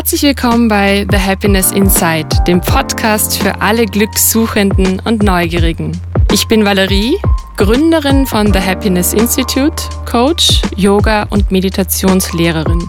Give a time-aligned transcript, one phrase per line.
[0.00, 5.92] Herzlich willkommen bei The Happiness Inside, dem Podcast für alle Glückssuchenden und Neugierigen.
[6.32, 7.18] Ich bin Valerie,
[7.58, 9.76] Gründerin von The Happiness Institute,
[10.10, 12.88] Coach, Yoga und Meditationslehrerin.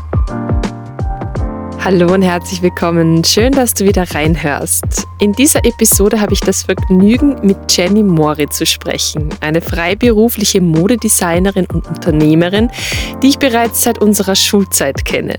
[1.83, 3.25] Hallo und herzlich willkommen.
[3.25, 5.05] Schön, dass du wieder reinhörst.
[5.19, 11.65] In dieser Episode habe ich das Vergnügen, mit Jenny Mori zu sprechen, eine freiberufliche Modedesignerin
[11.65, 12.71] und Unternehmerin,
[13.21, 15.35] die ich bereits seit unserer Schulzeit kenne.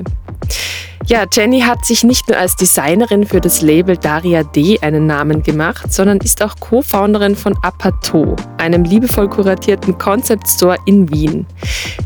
[1.06, 5.42] Ja, Jenny hat sich nicht nur als Designerin für das Label Daria D einen Namen
[5.42, 11.44] gemacht, sondern ist auch Co-Founderin von Apato, einem liebevoll kuratierten Concept Store in Wien.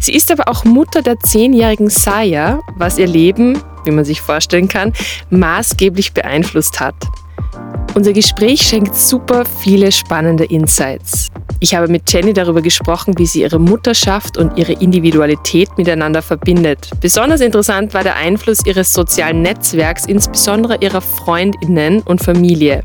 [0.00, 4.68] Sie ist aber auch Mutter der zehnjährigen Saya, was ihr Leben, wie man sich vorstellen
[4.68, 4.94] kann,
[5.30, 6.96] maßgeblich beeinflusst hat.
[7.94, 11.28] Unser Gespräch schenkt super viele spannende Insights.
[11.60, 16.90] Ich habe mit Jenny darüber gesprochen, wie sie ihre Mutterschaft und ihre Individualität miteinander verbindet.
[17.00, 22.84] Besonders interessant war der Einfluss ihres sozialen Netzwerks, insbesondere ihrer Freundinnen und Familie.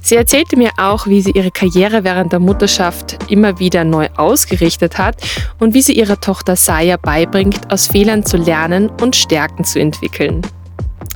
[0.00, 4.96] Sie erzählte mir auch, wie sie ihre Karriere während der Mutterschaft immer wieder neu ausgerichtet
[4.96, 5.16] hat
[5.58, 10.40] und wie sie ihrer Tochter Saya beibringt, aus Fehlern zu lernen und Stärken zu entwickeln.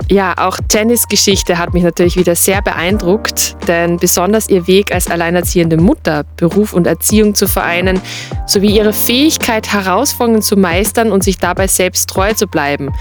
[0.09, 5.09] Ja, auch Jennys Geschichte hat mich natürlich wieder sehr beeindruckt, denn besonders ihr Weg als
[5.09, 8.01] alleinerziehende Mutter, Beruf und Erziehung zu vereinen,
[8.45, 12.91] sowie ihre Fähigkeit, Herausforderungen zu meistern und sich dabei selbst treu zu bleiben,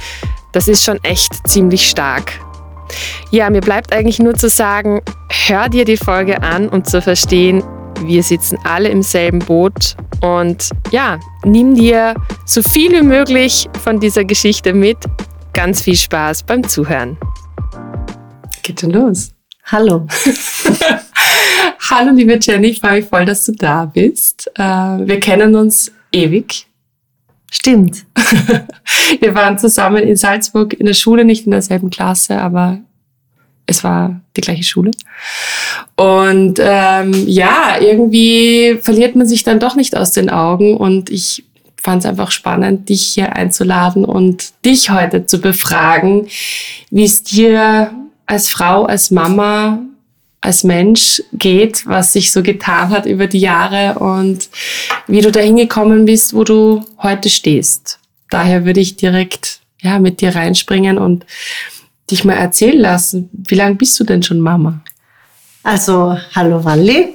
[0.53, 2.33] das ist schon echt ziemlich stark.
[3.31, 5.01] Ja, mir bleibt eigentlich nur zu sagen,
[5.47, 7.63] hör dir die Folge an, um zu verstehen,
[8.05, 14.01] wir sitzen alle im selben Boot und ja, nimm dir so viel wie möglich von
[14.01, 14.99] dieser Geschichte mit,
[15.53, 17.19] Ganz viel Spaß beim Zuhören.
[18.63, 19.33] Geht schon los.
[19.67, 20.07] Hallo.
[21.91, 24.51] Hallo, liebe Jenny, ich freue mich voll, dass du da bist.
[24.55, 26.67] Äh, wir kennen uns ewig.
[27.51, 28.07] Stimmt.
[29.21, 32.79] Wir waren zusammen in Salzburg in der Schule, nicht in derselben Klasse, aber
[33.67, 34.91] es war die gleiche Schule.
[35.97, 40.79] Und ähm, ja, irgendwie verliert man sich dann doch nicht aus den Augen.
[40.79, 41.45] Und ich
[41.83, 46.29] fand es einfach spannend, dich hier einzuladen und dich heute zu befragen,
[46.91, 47.93] wie es dir
[48.27, 49.81] als Frau, als Mama,
[50.41, 54.49] als Mensch geht, was sich so getan hat über die Jahre und
[55.07, 57.99] wie du dahin gekommen bist, wo du heute stehst.
[58.31, 61.27] Daher würde ich direkt ja, mit dir reinspringen und
[62.11, 63.29] dich mal erzählen lassen.
[63.33, 64.81] Wie lange bist du denn schon Mama?
[65.65, 67.15] Also, hallo Walli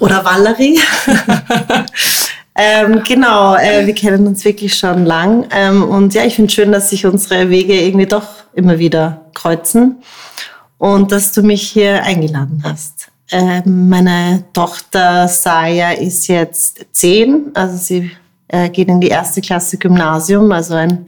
[0.00, 0.80] oder Valerie.
[2.62, 5.46] Ähm, genau, äh, wir kennen uns wirklich schon lang.
[5.50, 10.02] Ähm, und ja, ich finde schön, dass sich unsere Wege irgendwie doch immer wieder kreuzen
[10.76, 13.08] und dass du mich hier eingeladen hast.
[13.30, 18.10] Ähm, meine Tochter Saya ist jetzt zehn, also sie
[18.48, 21.06] äh, geht in die erste Klasse Gymnasium, also ein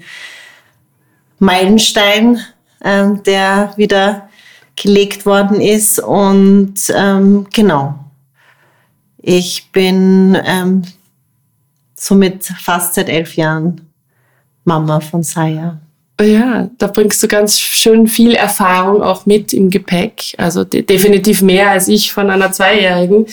[1.39, 2.41] Meilenstein,
[2.81, 4.31] äh, der wieder
[4.75, 6.01] gelegt worden ist.
[6.01, 7.95] Und ähm, genau,
[9.19, 10.85] ich bin ähm,
[12.03, 13.81] somit fast seit elf Jahren
[14.65, 15.79] Mama von Saya.
[16.21, 20.35] Ja, da bringst du ganz schön viel Erfahrung auch mit im Gepäck.
[20.37, 23.27] Also de definitiv mehr als ich von einer Zweijährigen.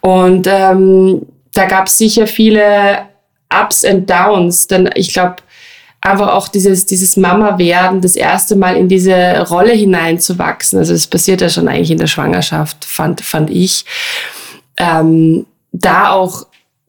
[0.00, 3.06] Und ähm, da gab es sicher viele
[3.52, 4.66] Ups und Downs.
[4.66, 5.36] Denn ich glaube,
[6.00, 10.78] einfach auch dieses, dieses Mama-Werden, das erste Mal in diese Rolle hineinzuwachsen.
[10.78, 13.84] Also das passiert ja schon eigentlich in der Schwangerschaft, fand, fand ich.
[14.76, 16.46] Ähm, da auch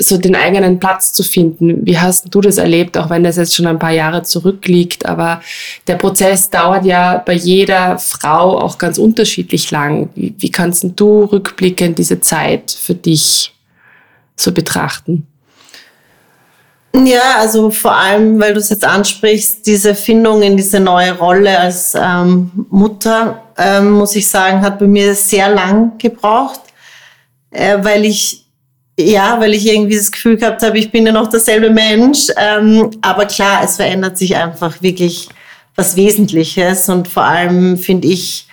[0.07, 1.85] so den eigenen Platz zu finden.
[1.85, 5.05] Wie hast du das erlebt, auch wenn das jetzt schon ein paar Jahre zurückliegt?
[5.05, 5.41] Aber
[5.87, 10.09] der Prozess dauert ja bei jeder Frau auch ganz unterschiedlich lang.
[10.15, 13.53] Wie, wie kannst du rückblickend diese Zeit für dich
[14.35, 15.27] so betrachten?
[16.95, 21.59] Ja, also vor allem, weil du es jetzt ansprichst, diese Findung in diese neue Rolle
[21.59, 26.61] als ähm, Mutter, ähm, muss ich sagen, hat bei mir sehr lang gebraucht,
[27.49, 28.42] äh, weil ich
[29.03, 32.27] ja, weil ich irgendwie das Gefühl gehabt habe, ich bin ja noch derselbe Mensch.
[32.37, 35.29] Ähm, aber klar, es verändert sich einfach wirklich
[35.75, 36.89] was Wesentliches.
[36.89, 38.47] Und vor allem, finde ich,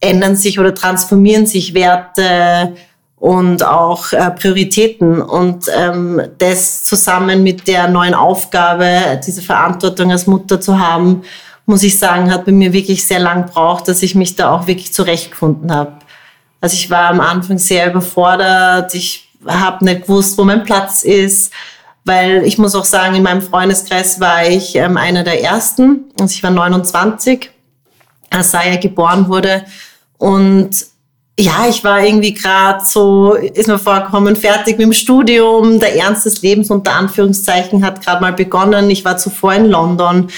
[0.00, 2.74] ändern sich oder transformieren sich Werte
[3.16, 5.22] und auch äh, Prioritäten.
[5.22, 11.22] Und ähm, das zusammen mit der neuen Aufgabe, diese Verantwortung als Mutter zu haben,
[11.66, 14.66] muss ich sagen, hat bei mir wirklich sehr lang gebraucht, dass ich mich da auch
[14.66, 15.92] wirklich zurechtgefunden habe.
[16.62, 18.94] Also ich war am Anfang sehr überfordert.
[18.94, 21.52] Ich habe nicht gewusst, wo mein Platz ist,
[22.04, 26.04] weil ich muss auch sagen, in meinem Freundeskreis war ich ähm, einer der ersten.
[26.20, 27.50] Also ich war 29,
[28.30, 29.64] als Saya geboren wurde.
[30.18, 30.70] Und
[31.36, 35.80] ja, ich war irgendwie gerade so, ist mir vorgekommen, fertig mit dem Studium.
[35.80, 38.88] Der Ernst des Lebens unter Anführungszeichen hat gerade mal begonnen.
[38.88, 40.28] Ich war zuvor in London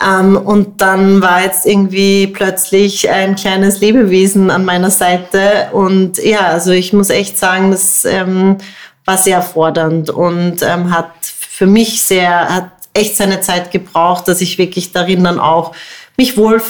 [0.00, 5.68] Ähm, und dann war jetzt irgendwie plötzlich ein kleines Lebewesen an meiner Seite.
[5.72, 8.58] Und ja, also ich muss echt sagen, das ähm,
[9.04, 14.40] war sehr fordernd und ähm, hat für mich sehr, hat echt seine Zeit gebraucht, dass
[14.40, 15.74] ich wirklich darin dann auch
[16.16, 16.62] mich wohl,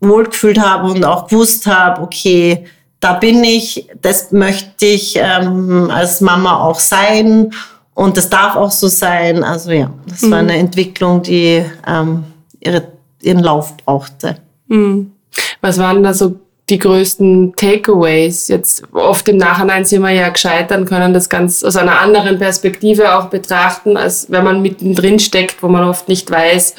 [0.00, 2.66] wohlgefühlt habe und auch gewusst habe, okay,
[3.00, 7.52] da bin ich, das möchte ich ähm, als Mama auch sein
[7.94, 9.44] und das darf auch so sein.
[9.44, 10.30] Also ja, das mhm.
[10.30, 12.24] war eine Entwicklung, die ähm,
[12.60, 12.88] ihre,
[13.20, 14.36] ihren Lauf brauchte.
[14.68, 15.12] Mhm.
[15.60, 18.48] Was waren da so die größten Takeaways?
[18.48, 23.16] Jetzt oft im Nachhinein sind wir ja gescheitert, können das ganz aus einer anderen Perspektive
[23.16, 26.74] auch betrachten, als wenn man mittendrin steckt, wo man oft nicht weiß,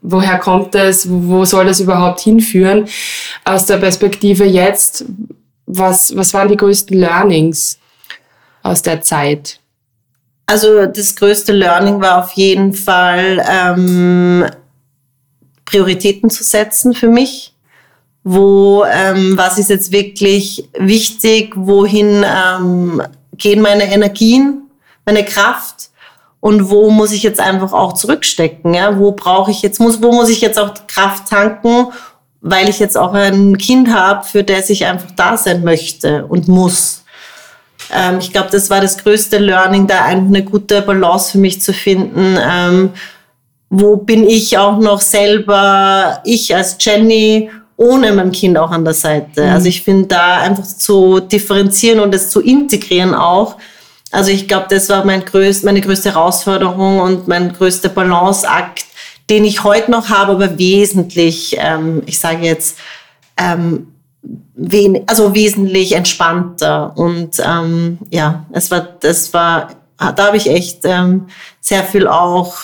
[0.00, 2.88] woher kommt das, wo soll das überhaupt hinführen.
[3.44, 5.04] Aus der Perspektive jetzt,
[5.66, 7.78] was, was waren die größten Learnings
[8.62, 9.60] aus der Zeit?
[10.48, 14.46] Also das größte Learning war auf jeden Fall ähm,
[15.66, 17.52] Prioritäten zu setzen für mich.
[18.24, 21.52] Wo, ähm, was ist jetzt wirklich wichtig?
[21.54, 23.02] Wohin ähm,
[23.36, 24.62] gehen meine Energien,
[25.04, 25.90] meine Kraft?
[26.40, 28.72] Und wo muss ich jetzt einfach auch zurückstecken?
[28.72, 28.98] Ja?
[28.98, 31.88] Wo brauche ich jetzt, muss, wo muss ich jetzt auch Kraft tanken,
[32.40, 36.48] weil ich jetzt auch ein Kind habe, für das ich einfach da sein möchte und
[36.48, 37.04] muss.
[37.94, 41.72] Ähm, ich glaube, das war das größte Learning, da eine gute Balance für mich zu
[41.72, 42.38] finden.
[42.40, 42.90] Ähm,
[43.70, 48.94] wo bin ich auch noch selber, ich als Jenny, ohne mein Kind auch an der
[48.94, 49.44] Seite.
[49.44, 49.52] Mhm.
[49.52, 53.56] Also ich finde da einfach zu differenzieren und es zu integrieren auch.
[54.10, 58.86] Also ich glaube, das war mein größt, meine größte Herausforderung und mein größter Balanceakt,
[59.28, 62.78] den ich heute noch habe, aber wesentlich, ähm, ich sage jetzt,
[63.36, 63.88] ähm,
[64.22, 66.96] wen, also wesentlich entspannter.
[66.96, 69.68] Und ähm, ja, es war, das war,
[69.98, 71.26] da habe ich echt ähm,
[71.60, 72.56] sehr viel auch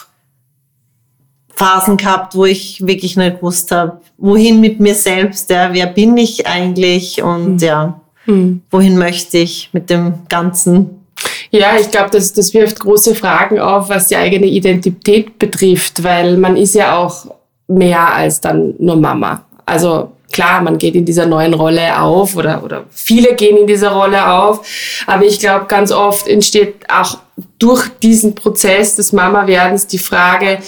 [1.55, 6.17] Phasen gehabt, wo ich wirklich nicht gewusst habe, wohin mit mir selbst, ja, wer bin
[6.17, 7.59] ich eigentlich und mhm.
[7.59, 8.63] ja, mhm.
[8.71, 11.05] wohin möchte ich mit dem Ganzen.
[11.51, 16.37] Ja, ich glaube, das, das wirft große Fragen auf, was die eigene Identität betrifft, weil
[16.37, 17.27] man ist ja auch
[17.69, 19.45] mehr als dann nur Mama.
[19.65, 23.91] Also klar, man geht in dieser neuen Rolle auf oder, oder viele gehen in dieser
[23.93, 24.67] Rolle auf.
[25.07, 27.19] Aber ich glaube, ganz oft entsteht auch
[27.59, 30.59] durch diesen Prozess des Mama-Werdens die Frage,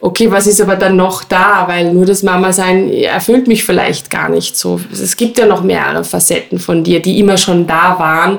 [0.00, 1.64] okay, was ist aber dann noch da?
[1.66, 4.80] Weil nur das Mama-Sein erfüllt mich vielleicht gar nicht so.
[4.92, 8.38] Es gibt ja noch mehrere Facetten von dir, die immer schon da waren.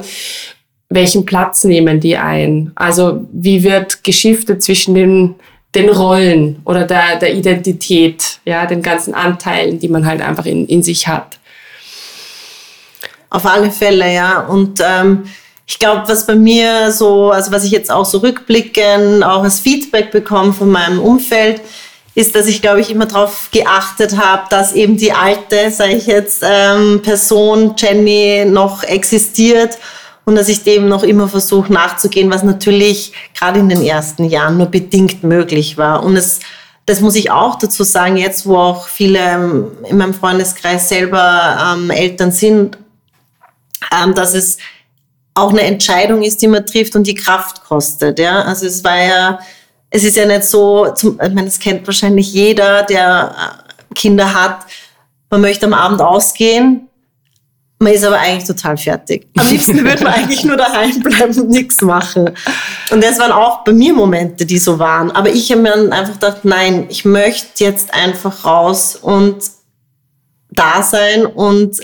[0.89, 2.71] Welchen Platz nehmen die ein?
[2.75, 5.35] Also wie wird geschiftet zwischen den
[5.75, 10.65] den Rollen oder der, der Identität, ja, den ganzen Anteilen, die man halt einfach in,
[10.67, 11.37] in sich hat.
[13.29, 14.39] Auf alle Fälle, ja.
[14.39, 15.25] Und ähm,
[15.65, 19.59] ich glaube, was bei mir so, also was ich jetzt auch so rückblicken, auch als
[19.59, 21.61] Feedback bekomme von meinem Umfeld,
[22.15, 26.07] ist, dass ich, glaube ich, immer darauf geachtet habe, dass eben die alte, sage ich
[26.07, 29.77] jetzt, ähm, Person Jenny noch existiert
[30.27, 34.57] und dass ich dem noch immer versuche nachzugehen, was natürlich gerade in den ersten Jahren
[34.57, 36.03] nur bedingt möglich war.
[36.03, 36.41] Und es,
[36.85, 41.77] das muss ich auch dazu sagen, jetzt wo auch viele ähm, in meinem Freundeskreis selber
[41.77, 42.77] ähm, Eltern sind,
[43.97, 44.57] ähm, dass es
[45.33, 48.19] auch eine Entscheidung ist, die man trifft und die Kraft kostet.
[48.19, 48.41] Ja?
[48.41, 49.39] Also es war ja,
[49.89, 54.33] es ist ja nicht so, zum, ich meine, das kennt wahrscheinlich jeder, der äh, Kinder
[54.33, 54.65] hat.
[55.29, 56.86] Man möchte am Abend ausgehen,
[57.79, 59.27] man ist aber eigentlich total fertig.
[59.37, 62.31] Am liebsten würde man eigentlich nur daheim bleiben und nichts machen.
[62.89, 65.11] Und das waren auch bei mir Momente, die so waren.
[65.11, 69.37] Aber ich habe mir dann einfach gedacht, nein, ich möchte jetzt einfach raus und
[70.49, 71.77] da sein und,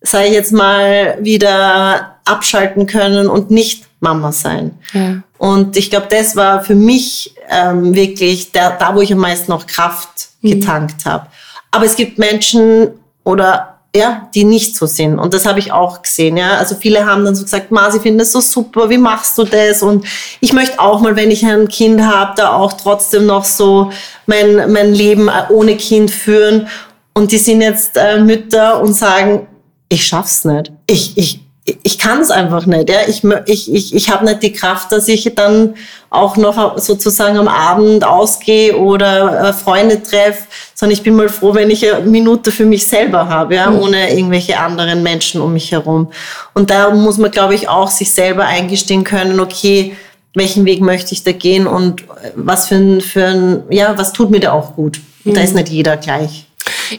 [0.00, 4.78] sage ich jetzt mal, wieder abschalten können und nicht Mama sein.
[4.92, 5.22] Ja.
[5.38, 9.50] Und ich glaube, das war für mich ähm, wirklich der, da, wo ich am meisten
[9.50, 10.52] noch Kraft mhm.
[10.52, 11.26] getankt habe.
[11.70, 12.88] Aber es gibt Menschen
[13.22, 15.18] oder ja, die nicht so sind.
[15.18, 16.36] Und das habe ich auch gesehen.
[16.36, 16.58] Ja.
[16.58, 19.44] Also viele haben dann so gesagt, Ma, sie finden das so super, wie machst du
[19.44, 19.82] das?
[19.82, 20.06] Und
[20.40, 23.90] ich möchte auch mal, wenn ich ein Kind habe, da auch trotzdem noch so
[24.26, 26.68] mein, mein Leben ohne Kind führen.
[27.14, 29.46] Und die sind jetzt äh, Mütter und sagen,
[29.88, 30.72] ich schaff's nicht.
[30.86, 31.40] Ich, ich,
[31.82, 32.90] ich kann es einfach nicht.
[32.90, 33.00] Ja.
[33.06, 35.74] Ich, ich, ich, ich habe nicht die Kraft, dass ich dann
[36.16, 40.44] auch noch sozusagen am Abend ausgehe oder äh, Freunde treffe,
[40.74, 43.80] sondern ich bin mal froh, wenn ich eine Minute für mich selber habe, ja, mhm.
[43.80, 46.10] ohne irgendwelche anderen Menschen um mich herum.
[46.54, 49.96] Und da muss man, glaube ich, auch sich selber eingestehen können, okay,
[50.34, 52.04] welchen Weg möchte ich da gehen und
[52.34, 55.00] was für ein, für ein ja, was tut mir da auch gut.
[55.24, 55.34] Mhm.
[55.34, 56.45] Da ist nicht jeder gleich.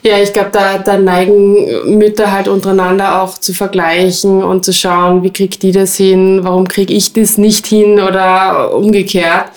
[0.02, 5.24] Ja, ich glaube, da, da neigen Mütter halt untereinander auch zu vergleichen und zu schauen,
[5.24, 9.52] wie kriegt die das hin, warum kriege ich das nicht hin oder umgekehrt.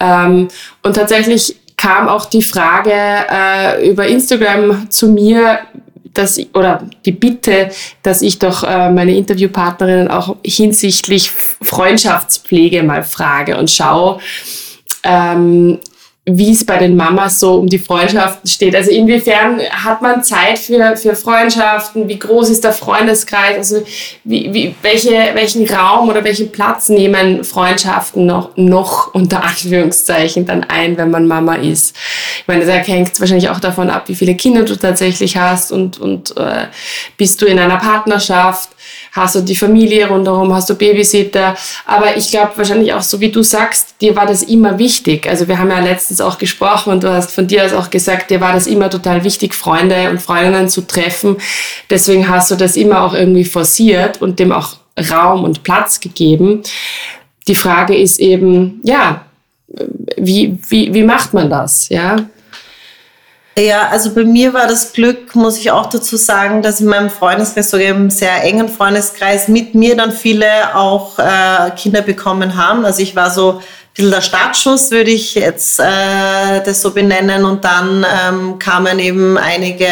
[0.00, 0.48] Ähm,
[0.82, 5.60] und tatsächlich kam auch die Frage äh, über Instagram zu mir,
[6.14, 7.70] dass oder die Bitte,
[8.02, 14.20] dass ich doch äh, meine Interviewpartnerinnen auch hinsichtlich Freundschaftspflege mal frage und schaue,
[15.02, 15.78] ähm,
[16.26, 18.74] wie es bei den Mamas so um die Freundschaften steht.
[18.74, 22.08] Also inwiefern hat man Zeit für, für Freundschaften?
[22.08, 23.56] Wie groß ist der Freundeskreis?
[23.56, 23.84] Also
[24.24, 30.64] wie, wie, welche, welchen Raum oder welchen Platz nehmen Freundschaften noch, noch unter Anführungszeichen dann
[30.64, 31.94] ein, wenn man Mama ist?
[32.38, 36.00] Ich meine, das hängt wahrscheinlich auch davon ab, wie viele Kinder du tatsächlich hast und,
[36.00, 36.68] und äh,
[37.18, 38.70] bist du in einer Partnerschaft?
[39.12, 41.56] Hast du die Familie rundherum, hast du Babysitter.
[41.86, 45.28] Aber ich glaube wahrscheinlich auch so, wie du sagst, dir war das immer wichtig.
[45.28, 48.30] Also wir haben ja letztens auch gesprochen und du hast von dir aus auch gesagt,
[48.30, 51.36] dir war das immer total wichtig, Freunde und Freundinnen zu treffen.
[51.90, 54.76] Deswegen hast du das immer auch irgendwie forciert und dem auch
[55.10, 56.62] Raum und Platz gegeben.
[57.48, 59.24] Die Frage ist eben, ja,
[60.16, 61.88] wie, wie, wie macht man das?
[61.88, 62.16] Ja,
[63.56, 67.10] ja, also bei mir war das Glück, muss ich auch dazu sagen, dass in meinem
[67.10, 72.84] Freundeskreis, sogar im sehr engen Freundeskreis, mit mir dann viele auch äh, Kinder bekommen haben.
[72.84, 73.58] Also ich war so ein
[73.94, 77.44] bisschen der Startschuss, würde ich jetzt äh, das so benennen.
[77.44, 79.86] Und dann ähm, kamen eben einige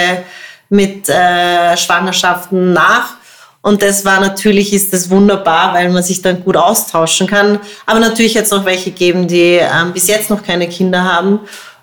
[0.68, 3.14] mit äh, Schwangerschaften nach.
[3.60, 7.60] Und das war natürlich, ist das wunderbar, weil man sich dann gut austauschen kann.
[7.86, 11.38] Aber natürlich jetzt auch welche geben, die ähm, bis jetzt noch keine Kinder haben.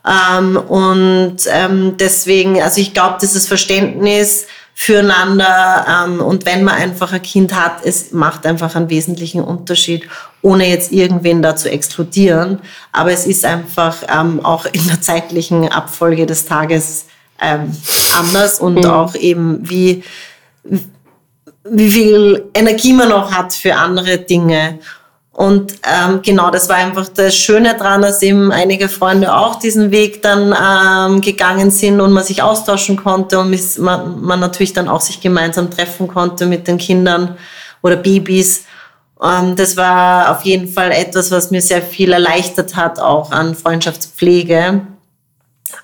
[0.06, 7.12] Ähm, und ähm, deswegen, also ich glaube, dieses Verständnis füreinander ähm, und wenn man einfach
[7.12, 10.08] ein Kind hat, es macht einfach einen wesentlichen Unterschied,
[10.42, 12.60] ohne jetzt irgendwen da zu exkludieren.
[12.94, 17.08] Aber es ist einfach ähm, auch in der zeitlichen Abfolge des Tages
[17.42, 17.76] ähm,
[18.18, 18.86] anders und mhm.
[18.86, 20.02] auch eben wie,
[21.66, 24.80] wie viel Energie man noch hat für andere Dinge.
[25.40, 29.90] Und ähm, genau, das war einfach das Schöne dran, dass eben einige Freunde auch diesen
[29.90, 34.90] Weg dann ähm, gegangen sind und man sich austauschen konnte und man, man natürlich dann
[34.90, 37.38] auch sich gemeinsam treffen konnte mit den Kindern
[37.82, 38.66] oder Babys.
[39.24, 43.56] Ähm, das war auf jeden Fall etwas, was mir sehr viel erleichtert hat, auch an
[43.56, 44.82] Freundschaftspflege.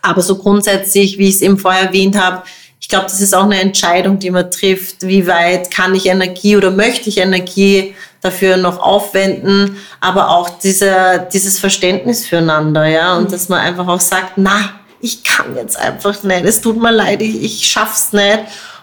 [0.01, 2.43] Aber so grundsätzlich, wie ich es eben vorher erwähnt habe,
[2.81, 5.07] ich glaube, das ist auch eine Entscheidung, die man trifft.
[5.07, 11.27] Wie weit kann ich Energie oder möchte ich Energie dafür noch aufwenden, aber auch diese,
[11.31, 13.31] dieses Verständnis füreinander, ja, und mhm.
[13.31, 17.21] dass man einfach auch sagt, na, ich kann jetzt einfach nicht, es tut mir leid,
[17.21, 18.39] ich, ich schaff's nicht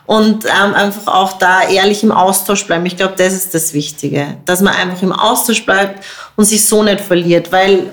[0.06, 2.86] und ähm, einfach auch da ehrlich im Austausch bleiben.
[2.86, 6.04] Ich glaube, das ist das Wichtige, dass man einfach im Austausch bleibt
[6.36, 7.90] und sich so nicht verliert, weil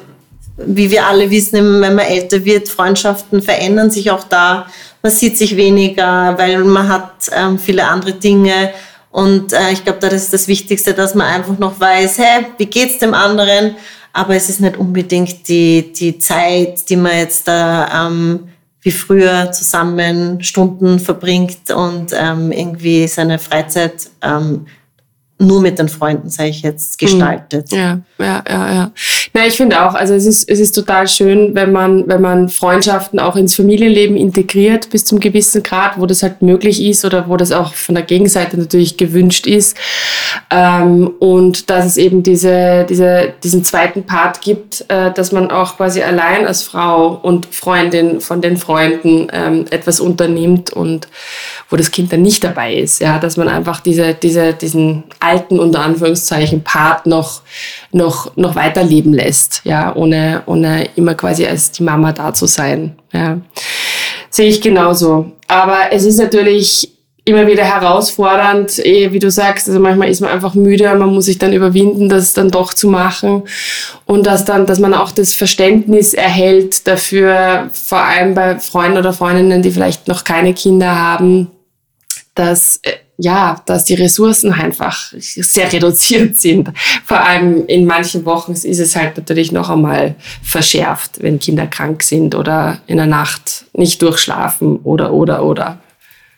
[0.57, 4.67] wie wir alle wissen, wenn man älter wird, Freundschaften verändern sich auch da.
[5.01, 8.71] Man sieht sich weniger, weil man hat ähm, viele andere Dinge
[9.11, 12.65] und äh, ich glaube, das ist das Wichtigste, dass man einfach noch weiß, hey, wie
[12.65, 13.75] geht's dem anderen?
[14.13, 18.49] Aber es ist nicht unbedingt die, die Zeit, die man jetzt da ähm,
[18.81, 24.67] wie früher zusammen Stunden verbringt und ähm, irgendwie seine Freizeit ähm,
[25.37, 27.71] nur mit den Freunden, sage ich jetzt, gestaltet.
[27.71, 28.91] Ja, ja, ja, ja.
[29.33, 32.49] Na, ich finde auch, also es ist, es ist total schön, wenn man, wenn man
[32.49, 37.29] Freundschaften auch ins Familienleben integriert bis zum gewissen Grad, wo das halt möglich ist oder
[37.29, 39.77] wo das auch von der Gegenseite natürlich gewünscht ist.
[40.49, 45.77] Ähm, und dass es eben diese, diese, diesen zweiten Part gibt, äh, dass man auch
[45.77, 51.07] quasi allein als Frau und Freundin von den Freunden ähm, etwas unternimmt und
[51.69, 52.99] wo das Kind dann nicht dabei ist.
[52.99, 57.41] Ja, dass man einfach diese, diese, diesen alten, unter Anführungszeichen, Part noch,
[57.91, 62.95] noch, noch weiterleben lässt, ja, ohne, ohne immer quasi als die Mama da zu sein.
[63.11, 63.39] Ja.
[64.29, 65.31] Sehe ich genauso.
[65.47, 66.89] Aber es ist natürlich
[67.25, 71.25] immer wieder herausfordernd, eh, wie du sagst, also manchmal ist man einfach müde, man muss
[71.25, 73.43] sich dann überwinden, das dann doch zu machen
[74.05, 79.13] und dass dann, dass man auch das Verständnis erhält dafür, vor allem bei Freunden oder
[79.13, 81.51] Freundinnen, die vielleicht noch keine Kinder haben,
[82.33, 86.69] dass äh, ja, dass die Ressourcen einfach sehr reduziert sind.
[87.03, 92.01] Vor allem in manchen Wochen ist es halt natürlich noch einmal verschärft, wenn Kinder krank
[92.01, 95.79] sind oder in der Nacht nicht durchschlafen oder, oder, oder.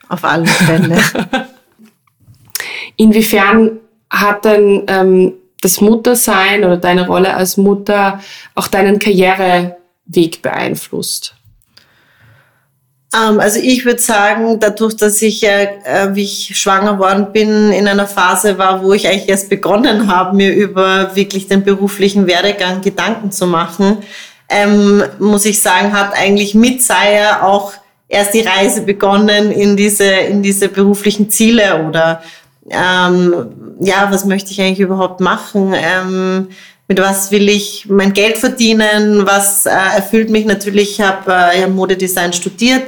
[0.10, 0.98] Auf alle Fälle.
[2.98, 8.20] Inwiefern hat denn ähm, das Muttersein oder deine Rolle als Mutter
[8.56, 11.36] auch deinen Karriereweg beeinflusst?
[13.16, 15.70] Ähm, also ich würde sagen, dadurch, dass ich äh,
[16.14, 20.36] wie ich schwanger worden bin, in einer Phase war, wo ich eigentlich erst begonnen habe,
[20.36, 23.98] mir über wirklich den beruflichen Werdegang Gedanken zu machen,
[24.50, 27.74] ähm, muss ich sagen, hat eigentlich mit Saya auch
[28.08, 32.22] erst die Reise begonnen in diese, in diese beruflichen Ziele oder
[32.70, 33.34] ähm,
[33.80, 35.74] ja, was möchte ich eigentlich überhaupt machen?
[35.76, 36.50] Ähm,
[36.92, 41.00] mit was will ich mein Geld verdienen, was äh, erfüllt mich natürlich.
[41.00, 42.84] Ich habe äh, Modedesign studiert.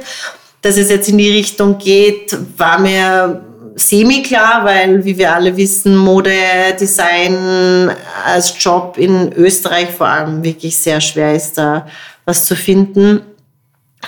[0.60, 3.42] Dass es jetzt in die Richtung geht, war mir
[3.76, 7.92] semi-klar, weil, wie wir alle wissen, Modedesign
[8.26, 11.86] als Job in Österreich vor allem wirklich sehr schwer ist, da
[12.26, 13.22] was zu finden.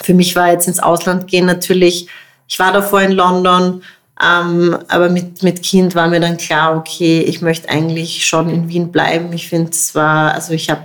[0.02, 2.06] Für mich war jetzt ins Ausland gehen natürlich,
[2.46, 3.82] ich war davor in London,
[4.22, 8.68] ähm, aber mit, mit Kind war mir dann klar, okay, ich möchte eigentlich schon in
[8.68, 9.32] Wien bleiben.
[9.32, 10.82] Ich finde, es war, also ich habe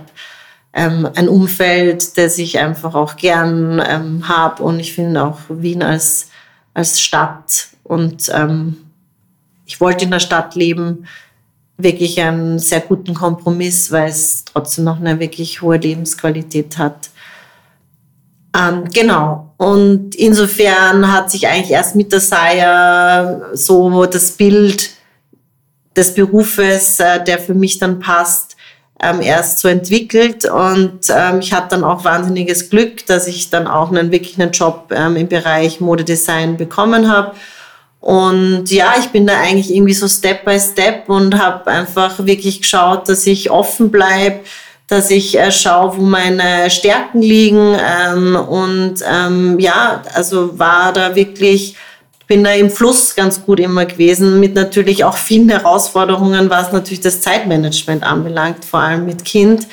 [0.74, 5.82] ähm, ein Umfeld, das ich einfach auch gern ähm, habe und ich finde auch Wien
[5.82, 6.28] als,
[6.74, 8.76] als Stadt und ähm,
[9.64, 11.06] ich wollte in der Stadt leben,
[11.78, 17.10] wirklich einen sehr guten Kompromiss, weil es trotzdem noch eine wirklich hohe Lebensqualität hat.
[18.56, 19.51] Ähm, genau.
[19.62, 24.90] Und insofern hat sich eigentlich erst mit der Saya so das Bild
[25.94, 28.56] des Berufes, äh, der für mich dann passt,
[29.00, 30.46] ähm, erst so entwickelt.
[30.46, 34.50] Und ähm, ich hatte dann auch wahnsinniges Glück, dass ich dann auch einen wirklich einen
[34.50, 37.36] Job ähm, im Bereich Modedesign bekommen habe.
[38.00, 42.62] Und ja, ich bin da eigentlich irgendwie so Step by Step und habe einfach wirklich
[42.62, 44.40] geschaut, dass ich offen bleibe,
[44.88, 47.76] dass ich äh, schaue, wo meine Stärken liegen.
[47.78, 51.76] Ähm, und ähm, ja, also war da wirklich,
[52.26, 57.00] bin da im Fluss ganz gut immer gewesen, mit natürlich auch vielen Herausforderungen, was natürlich
[57.00, 59.66] das Zeitmanagement anbelangt, vor allem mit Kind.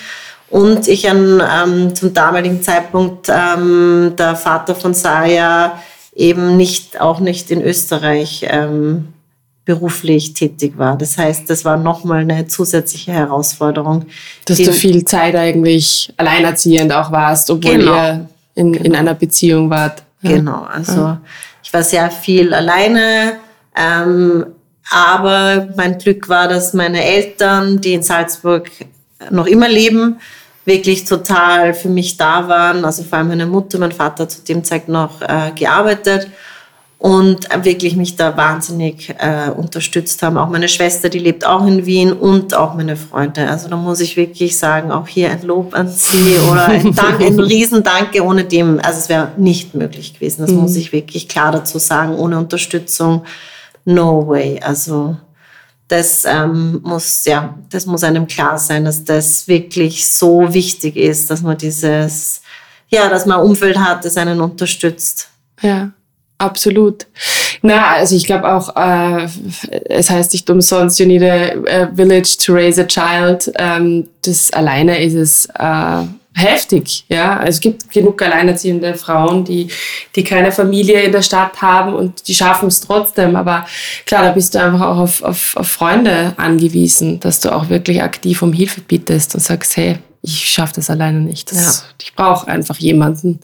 [0.49, 5.79] Und ich an, ähm, zum damaligen Zeitpunkt ähm, der Vater von Saya
[6.15, 9.13] eben nicht, auch nicht in Österreich ähm,
[9.69, 10.97] beruflich tätig war.
[10.97, 14.07] Das heißt, das war nochmal eine zusätzliche Herausforderung.
[14.45, 17.93] Dass du viel Zeit eigentlich alleinerziehend auch warst, obwohl genau.
[17.93, 18.85] ihr in, genau.
[18.85, 20.01] in einer Beziehung wart.
[20.23, 20.31] Ja.
[20.31, 21.21] Genau, also ja.
[21.61, 23.33] ich war sehr viel alleine,
[23.75, 24.47] ähm,
[24.89, 28.71] aber mein Glück war, dass meine Eltern, die in Salzburg
[29.29, 30.19] noch immer leben,
[30.65, 32.85] wirklich total für mich da waren.
[32.85, 36.27] Also vor allem meine Mutter, mein Vater zu dem Zeitpunkt noch äh, gearbeitet
[37.00, 40.38] und wirklich mich da wahnsinnig äh, unterstützt haben.
[40.38, 43.50] Auch meine Schwester, die lebt auch in Wien und auch meine Freunde.
[43.50, 47.22] Also da muss ich wirklich sagen, auch hier ein Lob an Sie oder ein Dank,
[47.22, 48.22] ein Riesendanke.
[48.22, 50.42] Ohne dem, also es wäre nicht möglich gewesen.
[50.42, 50.57] Das mhm.
[50.57, 52.16] muss ich wirklich klar dazu sagen.
[52.16, 53.24] Ohne Unterstützung,
[53.85, 54.59] no way.
[54.62, 55.16] Also
[55.88, 61.31] das ähm, muss ja, das muss einem klar sein, dass das wirklich so wichtig ist,
[61.31, 62.42] dass man dieses,
[62.90, 65.29] ja, dass man ein Umfeld hat, das einen unterstützt.
[65.62, 65.92] Ja.
[66.39, 67.05] Absolut.
[67.61, 69.27] Na, also ich glaube auch, äh,
[69.89, 73.51] es heißt nicht umsonst, you need a, a village to raise a child.
[73.57, 77.03] Ähm, das alleine ist es äh, heftig.
[77.09, 79.67] Ja, also es gibt genug alleinerziehende Frauen, die,
[80.15, 83.35] die keine Familie in der Stadt haben und die schaffen es trotzdem.
[83.35, 83.65] Aber
[84.05, 88.01] klar, da bist du einfach auch auf, auf, auf Freunde angewiesen, dass du auch wirklich
[88.01, 91.51] aktiv um Hilfe bittest und sagst, hey, ich schaffe das alleine nicht.
[91.51, 91.95] Das, ja.
[92.01, 93.39] Ich brauche einfach jemanden.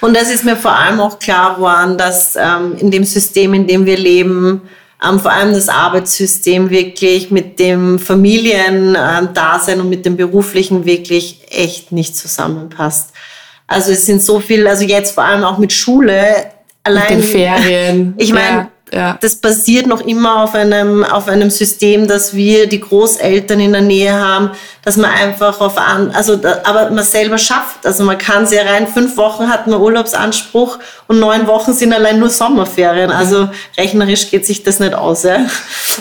[0.00, 3.66] Und das ist mir vor allem auch klar geworden, dass ähm, in dem System, in
[3.66, 4.62] dem wir leben,
[5.06, 11.40] ähm, vor allem das Arbeitssystem wirklich mit dem Familiendasein ähm, und mit dem beruflichen wirklich
[11.50, 13.12] echt nicht zusammenpasst.
[13.66, 16.46] Also es sind so viel, also jetzt vor allem auch mit Schule,
[16.82, 17.02] allein.
[17.02, 18.14] Mit den Ferien.
[18.18, 19.18] Ich meine, ja ja.
[19.20, 23.82] Das basiert noch immer auf einem, auf einem System, dass wir die Großeltern in der
[23.82, 24.50] Nähe haben,
[24.84, 27.86] dass man einfach auf an, also, aber man selber schafft.
[27.86, 32.18] Also man kann sehr rein, fünf Wochen hat man Urlaubsanspruch und neun Wochen sind allein
[32.18, 33.12] nur Sommerferien.
[33.12, 35.22] Also rechnerisch geht sich das nicht aus.
[35.22, 35.36] Ja?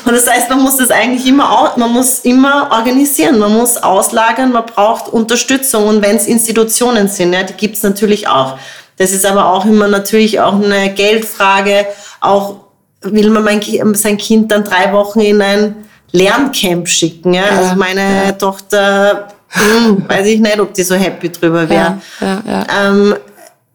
[0.06, 4.52] Und das heißt, man muss das eigentlich immer, man muss immer organisieren, man muss auslagern,
[4.52, 5.88] man braucht Unterstützung.
[5.88, 8.58] Und wenn es Institutionen sind, ja, die gibt es natürlich auch.
[8.98, 11.86] Das ist aber auch immer natürlich auch eine Geldfrage,
[12.20, 12.69] auch
[13.02, 13.62] will man mein,
[13.96, 15.76] sein Kind dann drei Wochen in ein
[16.12, 17.34] Lerncamp schicken.
[17.34, 17.46] Ja?
[17.46, 18.32] Also meine ja.
[18.34, 22.02] Tochter, hm, weiß ich nicht, ob die so happy drüber wäre.
[22.20, 23.16] Ja, ähm,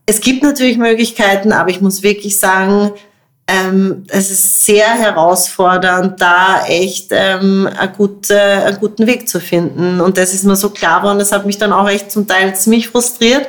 [0.07, 2.93] es gibt natürlich Möglichkeiten, aber ich muss wirklich sagen,
[3.47, 10.01] ähm, es ist sehr herausfordernd, da echt ähm, eine gute, einen guten Weg zu finden.
[10.01, 12.55] Und das ist mir so klar geworden, das hat mich dann auch echt zum Teil
[12.55, 13.49] ziemlich frustriert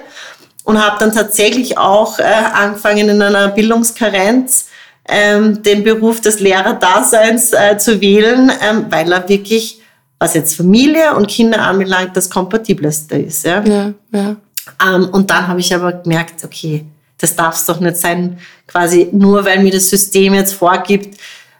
[0.64, 4.68] und habe dann tatsächlich auch äh, angefangen in einer Bildungskarenz
[5.08, 9.80] ähm, den Beruf des Lehrerdaseins äh, zu wählen, ähm, weil er wirklich,
[10.20, 13.46] was jetzt Familie und Kinder anbelangt, das Kompatibleste ist.
[13.46, 13.64] Ja?
[13.64, 14.36] Ja, ja.
[14.84, 16.86] Ähm, und dann habe ich aber gemerkt, okay,
[17.20, 21.20] das darf es doch nicht sein, quasi nur weil mir das System jetzt vorgibt,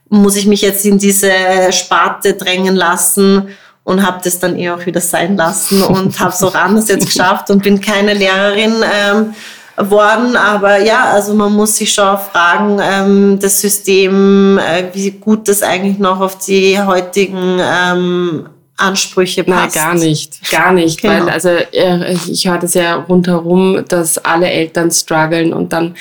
[0.10, 1.32] muss ich mich jetzt in diese
[1.72, 3.50] Sparte drängen lassen
[3.84, 7.06] und habe das dann eh auch wieder sein lassen und habe es auch anders jetzt
[7.14, 8.74] geschafft und bin keine Lehrerin.
[8.84, 9.34] Ähm,
[9.78, 10.36] worden.
[10.36, 15.64] Aber ja, also man muss sich schon fragen, ähm, das System, äh, wie gut das
[15.64, 19.76] eigentlich noch auf die heutigen ähm, Ansprüche passt.
[19.76, 20.52] Nein, gar nicht.
[20.52, 21.02] Gar nicht.
[21.02, 21.14] Genau.
[21.14, 25.96] Weil, also äh, ich höre das ja rundherum, dass alle Eltern strugglen und dann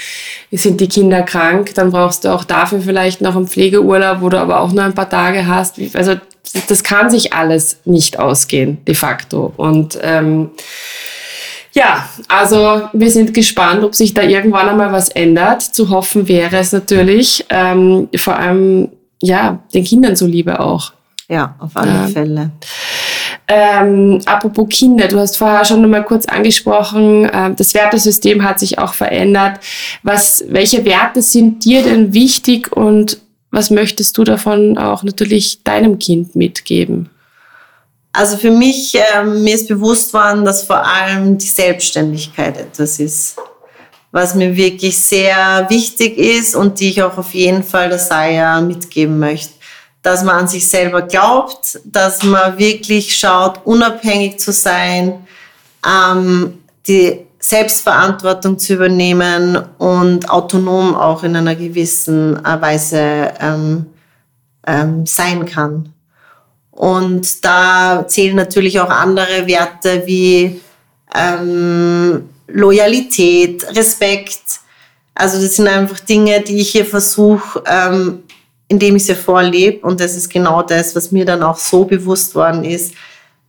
[0.51, 4.41] sind die Kinder krank, dann brauchst du auch dafür vielleicht noch einen Pflegeurlaub, wo du
[4.41, 5.81] aber auch nur ein paar Tage hast.
[5.95, 6.17] Also
[6.69, 9.53] das kann sich alles nicht ausgehen, de facto.
[9.57, 10.51] Und ähm,
[11.75, 15.63] ja, also wir sind gespannt, ob sich da irgendwann einmal was ändert.
[15.63, 20.93] Zu hoffen wäre es natürlich, ähm, vor allem ja den Kindern zuliebe auch.
[21.29, 22.07] Ja, auf alle ja.
[22.07, 22.51] Fälle.
[23.49, 28.79] Ähm, apropos Kinder, du hast vorher schon mal kurz angesprochen, äh, das Wertesystem hat sich
[28.79, 29.59] auch verändert.
[30.03, 33.19] Was, welche Werte sind dir denn wichtig und
[33.51, 37.11] was möchtest du davon auch natürlich deinem Kind mitgeben?
[38.15, 43.37] Also für mich, äh, mir ist bewusst worden, dass vor allem die Selbstständigkeit etwas ist,
[44.13, 48.61] was mir wirklich sehr wichtig ist und die ich auch auf jeden Fall der Saya
[48.61, 49.55] mitgeben möchte
[50.05, 55.27] dass man an sich selber glaubt, dass man wirklich schaut, unabhängig zu sein,
[55.83, 63.87] ähm, die Selbstverantwortung zu übernehmen und autonom auch in einer gewissen äh, Weise ähm,
[64.67, 65.94] ähm, sein kann.
[66.75, 70.61] Und da zählen natürlich auch andere Werte wie
[71.15, 74.61] ähm, Loyalität, Respekt.
[75.15, 78.25] Also das sind einfach Dinge, die ich hier versuche ähm,
[78.69, 79.87] indem ich sie vorlebe.
[79.87, 82.95] Und das ist genau das, was mir dann auch so bewusst worden ist.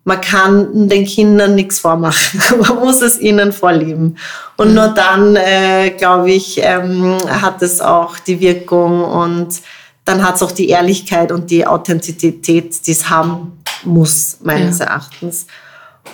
[0.04, 2.42] Man kann den Kindern nichts vormachen.
[2.60, 4.18] Man muss es ihnen vorleben.
[4.58, 9.62] Und nur dann, äh, glaube ich, ähm, hat es auch die Wirkung und
[10.06, 14.86] dann hat es auch die Ehrlichkeit und die Authentizität, die es haben muss, meines ja.
[14.86, 15.48] Erachtens.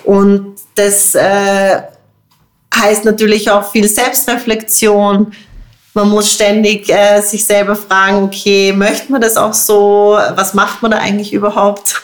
[0.04, 1.82] Und das äh,
[2.74, 5.32] heißt natürlich auch viel Selbstreflexion,
[5.94, 10.18] man muss ständig äh, sich selber fragen, okay, möchte man das auch so?
[10.34, 12.02] Was macht man da eigentlich überhaupt?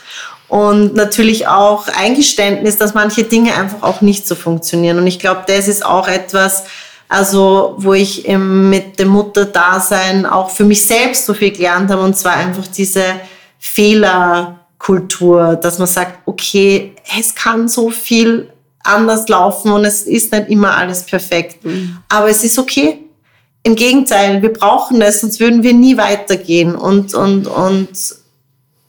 [0.48, 4.98] Und natürlich auch Eingeständnis, dass manche Dinge einfach auch nicht so funktionieren.
[4.98, 6.64] Und ich glaube, das ist auch etwas,
[7.08, 12.02] also wo ich mit dem Mutterdasein auch für mich selbst so viel gelernt habe.
[12.02, 13.04] Und zwar einfach diese
[13.58, 18.50] Fehlerkultur, dass man sagt, okay, es kann so viel
[18.82, 21.64] anders laufen und es ist nicht immer alles perfekt.
[21.64, 21.98] Mhm.
[22.08, 23.04] Aber es ist okay
[23.62, 26.74] im Gegenteil, wir brauchen es, sonst würden wir nie weitergehen.
[26.74, 27.88] Und, und, und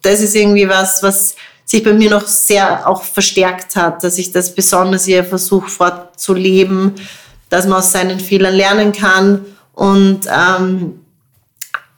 [0.02, 4.32] das ist irgendwie was, was sich bei mir noch sehr auch verstärkt hat, dass ich
[4.32, 6.96] das besonders hier versuche fortzuleben,
[7.50, 11.00] dass man aus seinen Fehlern lernen kann und ähm,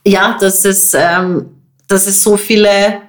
[0.04, 1.46] ja, dass es, ähm,
[1.88, 3.02] dass es so viele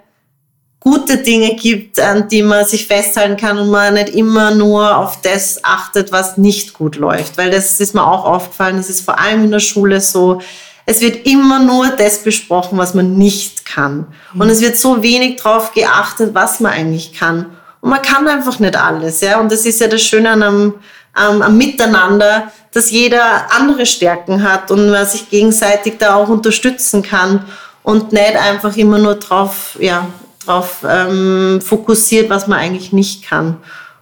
[0.83, 5.21] gute Dinge gibt, an die man sich festhalten kann und man nicht immer nur auf
[5.21, 7.37] das achtet, was nicht gut läuft.
[7.37, 10.41] Weil das ist mir auch aufgefallen, das ist vor allem in der Schule so,
[10.85, 14.07] es wird immer nur das besprochen, was man nicht kann.
[14.37, 17.45] Und es wird so wenig darauf geachtet, was man eigentlich kann.
[17.79, 19.21] Und man kann einfach nicht alles.
[19.21, 19.39] Ja?
[19.39, 20.73] Und das ist ja das Schöne an einem,
[21.17, 27.03] ähm, am Miteinander, dass jeder andere Stärken hat und man sich gegenseitig da auch unterstützen
[27.03, 27.45] kann
[27.83, 30.07] und nicht einfach immer nur drauf ja,
[30.45, 33.57] darauf ähm, fokussiert, was man eigentlich nicht kann.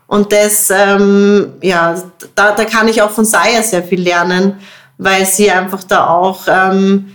[0.08, 1.96] Und das, ähm, ja,
[2.36, 4.60] da, da kann ich auch von Saya sehr viel lernen,
[4.98, 7.14] weil sie einfach da auch, ähm,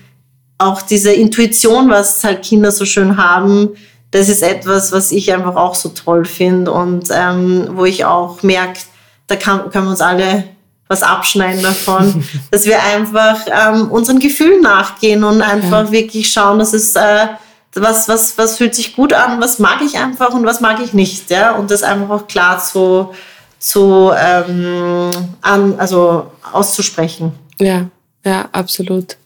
[0.59, 3.71] auch diese Intuition, was halt Kinder so schön haben,
[4.13, 8.43] das ist etwas, was ich einfach auch so toll finde und ähm, wo ich auch
[8.43, 8.79] merke,
[9.27, 10.45] da kann, können wir uns alle
[10.89, 15.93] was abschneiden davon, dass wir einfach ähm, unseren Gefühlen nachgehen und einfach ja.
[15.93, 17.27] wirklich schauen, dass es äh,
[17.75, 20.93] was, was, was fühlt sich gut an, was mag ich einfach und was mag ich
[20.95, 23.13] nicht, ja, und das einfach auch klar zu,
[23.59, 25.11] zu ähm,
[25.43, 27.33] an, also auszusprechen.
[27.59, 27.87] Ja,
[28.25, 29.17] ja, absolut.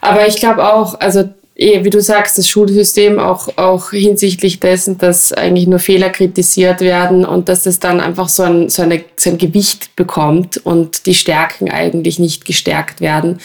[0.00, 5.32] Aber ich glaube auch, also wie du sagst, das Schulsystem auch, auch hinsichtlich dessen, dass
[5.32, 9.30] eigentlich nur Fehler kritisiert werden und dass es dann einfach so ein, so, eine, so
[9.30, 13.38] ein Gewicht bekommt und die Stärken eigentlich nicht gestärkt werden.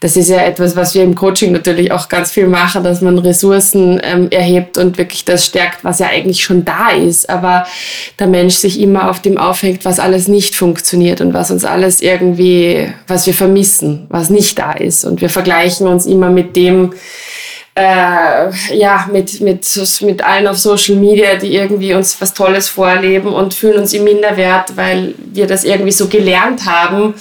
[0.00, 3.16] Das ist ja etwas, was wir im Coaching natürlich auch ganz viel machen, dass man
[3.16, 7.30] Ressourcen ähm, erhebt und wirklich das stärkt, was ja eigentlich schon da ist.
[7.30, 7.64] Aber
[8.18, 12.00] der Mensch sich immer auf dem aufhängt, was alles nicht funktioniert und was uns alles
[12.02, 15.04] irgendwie, was wir vermissen, was nicht da ist.
[15.04, 16.92] Und wir vergleichen uns immer mit dem,
[17.76, 23.28] äh, ja, mit, mit, mit allen auf Social Media, die irgendwie uns was Tolles vorleben
[23.28, 27.14] und fühlen uns im Minderwert, weil wir das irgendwie so gelernt haben,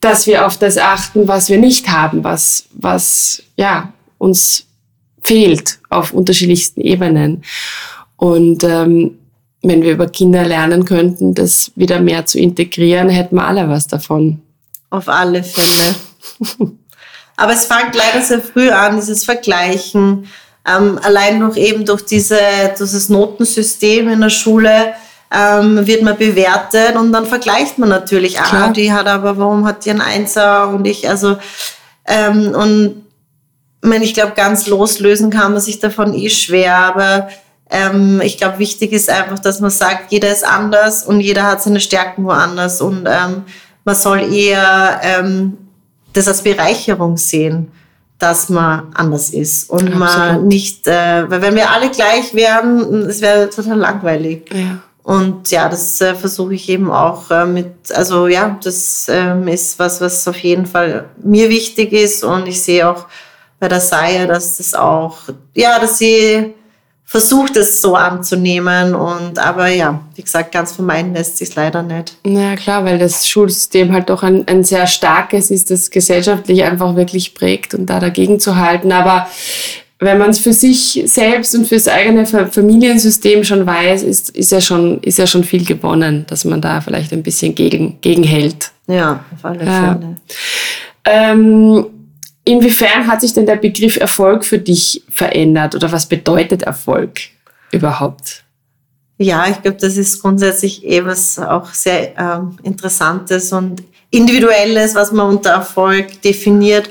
[0.00, 4.66] dass wir auf das achten, was wir nicht haben, was, was ja, uns
[5.20, 7.44] fehlt auf unterschiedlichsten Ebenen.
[8.16, 9.18] Und ähm,
[9.62, 13.86] wenn wir über Kinder lernen könnten, das wieder mehr zu integrieren, hätten wir alle was
[13.86, 14.40] davon.
[14.88, 15.94] Auf alle Fälle.
[17.36, 20.28] Aber es fängt leider sehr früh an, dieses Vergleichen.
[20.66, 22.38] ähm, allein durch eben durch diese,
[22.78, 24.94] dieses Notensystem in der Schule
[25.30, 28.68] ähm, wird man bewertet und dann vergleicht man natürlich, Klar.
[28.68, 31.36] ah, die hat aber, warum hat die einen Einser und ich, also,
[32.06, 33.04] ähm, und
[33.82, 37.28] ich, meine, ich glaube, ganz loslösen kann man sich davon eh schwer, aber
[37.70, 41.62] ähm, ich glaube, wichtig ist einfach, dass man sagt, jeder ist anders und jeder hat
[41.62, 43.42] seine Stärken woanders und ähm,
[43.84, 45.58] man soll eher ähm,
[46.14, 47.70] das als Bereicherung sehen
[48.18, 49.98] dass man anders ist und Absolut.
[49.98, 54.48] man nicht, äh, weil wenn wir alle gleich wären, es wäre total langweilig.
[54.52, 54.78] Ja.
[55.02, 59.78] Und ja, das äh, versuche ich eben auch äh, mit, also ja, das ähm, ist
[59.78, 63.06] was, was auf jeden Fall mir wichtig ist und ich sehe auch
[63.60, 65.18] bei der Saya, dass das auch,
[65.54, 66.54] ja, dass sie
[67.04, 72.16] versucht es so anzunehmen und aber ja, wie gesagt, ganz vermeiden lässt sich leider nicht.
[72.24, 76.96] Na klar, weil das Schulsystem halt doch ein, ein sehr starkes ist, das gesellschaftlich einfach
[76.96, 78.90] wirklich prägt und da dagegen zu halten.
[78.90, 79.28] Aber
[80.00, 84.60] wenn man es für sich selbst und fürs eigene Familiensystem schon weiß, ist, ist, ja
[84.60, 88.72] schon, ist ja schon viel gewonnen, dass man da vielleicht ein bisschen gegen, gegenhält.
[88.86, 90.16] Ja, auf alle Fälle.
[91.04, 91.86] Ähm,
[92.44, 97.20] inwiefern hat sich denn der Begriff Erfolg für dich verändert oder was bedeutet Erfolg
[97.70, 98.44] überhaupt?
[99.18, 105.12] Ja, ich glaube, das ist grundsätzlich eh was auch sehr ähm, Interessantes und Individuelles, was
[105.12, 106.90] man unter Erfolg definiert.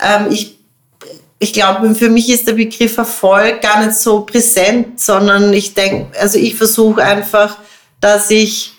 [0.00, 0.56] Ähm, ich
[1.38, 6.18] ich glaube, für mich ist der Begriff Erfolg gar nicht so präsent, sondern ich denke,
[6.18, 7.58] also ich versuche einfach,
[8.00, 8.72] dass ich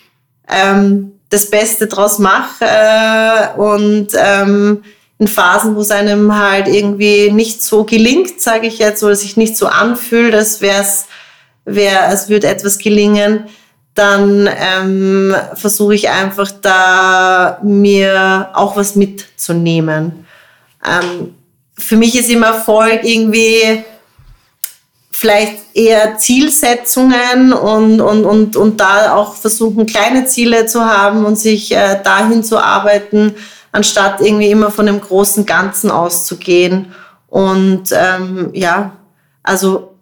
[0.49, 4.83] ähm, das Beste draus mache äh, und ähm,
[5.19, 9.35] in Phasen, wo es einem halt irgendwie nicht so gelingt, sage ich jetzt, oder sich
[9.35, 11.05] nicht so anfühlt, als wäre es,
[11.65, 13.45] wär, als würde etwas gelingen,
[13.95, 20.27] dann ähm, versuche ich einfach da mir auch was mitzunehmen.
[20.85, 21.33] Ähm,
[21.75, 23.83] für mich ist immer Erfolg irgendwie
[25.11, 31.37] vielleicht eher Zielsetzungen und, und, und, und da auch versuchen, kleine Ziele zu haben und
[31.37, 33.33] sich äh, dahin zu arbeiten,
[33.71, 36.93] anstatt irgendwie immer von dem großen Ganzen auszugehen.
[37.27, 38.93] Und ähm, ja,
[39.43, 39.93] also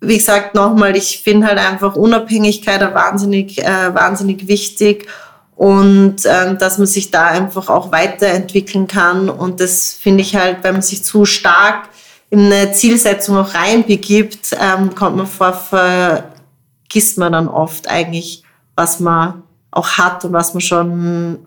[0.00, 5.06] wie gesagt, nochmal, ich finde halt einfach Unabhängigkeit wahnsinnig, äh, wahnsinnig wichtig
[5.56, 9.28] und ähm, dass man sich da einfach auch weiterentwickeln kann.
[9.28, 11.88] Und das finde ich halt, wenn man sich zu stark
[12.30, 18.42] in eine Zielsetzung auch reinbegibt, ähm, kommt man vor, vergisst man dann oft eigentlich,
[18.74, 21.38] was man auch hat und was man schon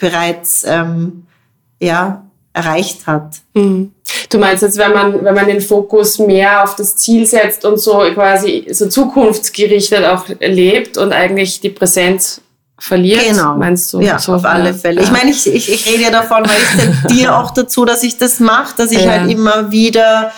[0.00, 1.26] bereits ähm,
[1.78, 3.36] ja, erreicht hat.
[3.54, 3.92] Mhm.
[4.28, 7.78] Du meinst jetzt, wenn man, wenn man den Fokus mehr auf das Ziel setzt und
[7.78, 12.40] so quasi so zukunftsgerichtet auch lebt und eigentlich die Präsenz
[12.78, 13.56] verliert, genau.
[13.56, 14.00] meinst du?
[14.00, 15.00] Ja, so, auf alle Fälle.
[15.00, 15.06] Ja.
[15.06, 16.56] Ich meine, ich, ich, ich rede ja davon, weil
[17.08, 19.10] ich dir auch dazu, dass ich das mache, dass ich ja.
[19.12, 20.32] halt immer wieder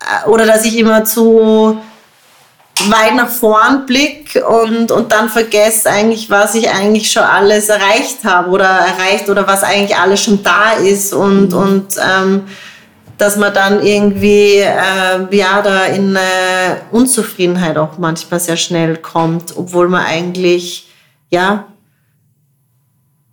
[0.00, 1.78] äh, oder dass ich immer zu
[2.84, 8.24] weit nach vorn blick und, und dann vergesse eigentlich, was ich eigentlich schon alles erreicht
[8.24, 11.58] habe oder erreicht oder was eigentlich alles schon da ist und, mhm.
[11.58, 12.42] und ähm,
[13.18, 16.20] dass man dann irgendwie äh, ja da in äh,
[16.90, 20.90] Unzufriedenheit auch manchmal sehr schnell kommt, obwohl man eigentlich
[21.30, 21.66] ja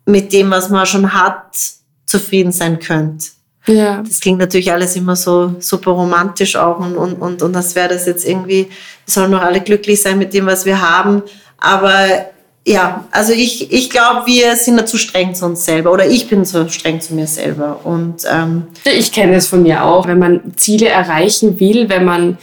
[0.06, 1.58] mit dem, was man schon hat,
[2.06, 3.28] zufrieden sein könnte.
[3.66, 4.04] Ja.
[4.06, 7.90] Das klingt natürlich alles immer so super romantisch auch und, und, und, und das wäre
[7.90, 8.68] das jetzt irgendwie,
[9.06, 11.24] wir sollen noch alle glücklich sein mit dem, was wir haben.
[11.60, 12.28] Aber
[12.66, 16.30] ja, also ich, ich glaube, wir sind da zu streng zu uns selber oder ich
[16.30, 17.82] bin zu streng zu mir selber.
[17.84, 22.38] Und ähm, ich kenne es von mir auch, wenn man Ziele erreichen will, wenn man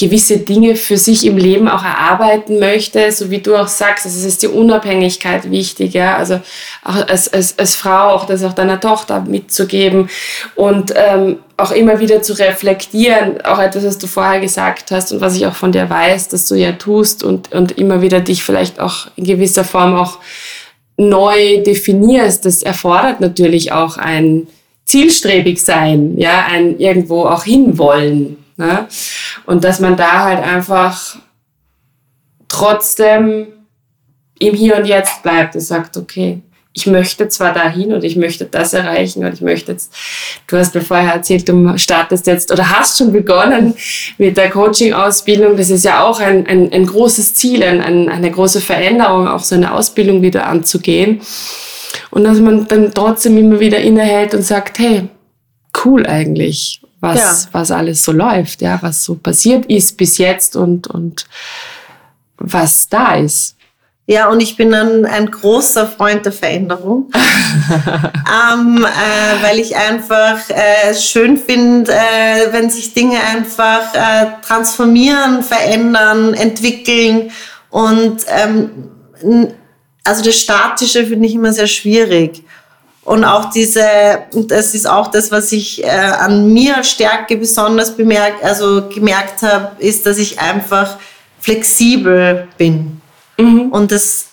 [0.00, 4.18] gewisse Dinge für sich im Leben auch erarbeiten möchte, so wie du auch sagst, also
[4.18, 6.40] es ist die Unabhängigkeit wichtig, ja, also
[6.82, 10.08] auch als, als, als Frau auch das auch deiner Tochter mitzugeben
[10.54, 15.20] und ähm, auch immer wieder zu reflektieren, auch etwas, was du vorher gesagt hast und
[15.20, 18.42] was ich auch von dir weiß, dass du ja tust und, und immer wieder dich
[18.42, 20.18] vielleicht auch in gewisser Form auch
[20.96, 24.46] neu definierst, das erfordert natürlich auch ein
[24.86, 28.86] zielstrebig sein, ja, ein irgendwo auch hinwollen, Ne?
[29.46, 31.16] Und dass man da halt einfach
[32.46, 33.46] trotzdem
[34.38, 36.42] im Hier und Jetzt bleibt und sagt, okay,
[36.74, 39.94] ich möchte zwar dahin und ich möchte das erreichen und ich möchte jetzt,
[40.46, 43.74] du hast mir vorher erzählt, du startest jetzt oder hast schon begonnen
[44.18, 45.56] mit der Coaching-Ausbildung.
[45.56, 49.54] Das ist ja auch ein, ein, ein großes Ziel, ein, eine große Veränderung, auch so
[49.54, 51.22] eine Ausbildung wieder anzugehen.
[52.10, 55.08] Und dass man dann trotzdem immer wieder innehält und sagt, hey,
[55.82, 57.48] cool eigentlich was, ja.
[57.52, 61.26] was alles so läuft, ja, was so passiert ist bis jetzt und, und
[62.36, 63.56] was da ist.
[64.06, 70.40] Ja, und ich bin ein, ein großer Freund der Veränderung, ähm, äh, weil ich einfach
[70.50, 77.30] äh, schön finde, äh, wenn sich Dinge einfach äh, transformieren, verändern, entwickeln
[77.68, 78.70] und ähm,
[80.02, 82.42] also das Statische finde ich immer sehr schwierig.
[83.10, 83.82] Und auch diese,
[84.32, 89.72] das ist auch das, was ich äh, an mir Stärke besonders bemerkt, also gemerkt habe,
[89.80, 90.96] ist, dass ich einfach
[91.40, 93.00] flexibel bin.
[93.36, 93.72] Mhm.
[93.72, 94.26] Und das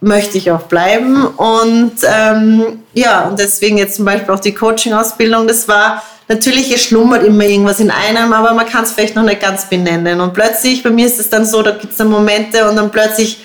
[0.00, 1.26] möchte ich auch bleiben.
[1.26, 6.84] Und ähm, ja, und deswegen jetzt zum Beispiel auch die Coaching-Ausbildung, das war natürlich, es
[6.84, 10.22] schlummert immer irgendwas in einem, aber man kann es vielleicht noch nicht ganz benennen.
[10.22, 12.90] Und plötzlich, bei mir ist es dann so, da gibt es dann Momente und dann
[12.90, 13.44] plötzlich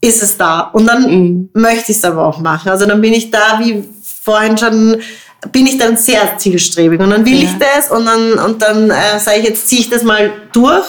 [0.00, 0.60] ist es da.
[0.60, 1.48] Und dann mhm.
[1.54, 2.70] möchte ich es aber auch machen.
[2.70, 3.88] Also dann bin ich da, wie
[4.22, 5.02] vorhin schon,
[5.50, 7.00] bin ich dann sehr zielstrebig.
[7.00, 7.48] Und dann will ja.
[7.48, 10.86] ich das und dann, und dann äh, sage ich, jetzt ziehe ich das mal durch.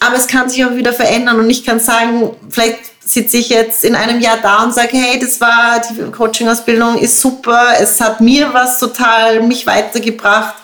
[0.00, 3.84] Aber es kann sich auch wieder verändern und ich kann sagen, vielleicht sitze ich jetzt
[3.84, 8.20] in einem Jahr da und sage, hey, das war, die Coaching-Ausbildung ist super, es hat
[8.20, 10.54] mir was total, mich weitergebracht,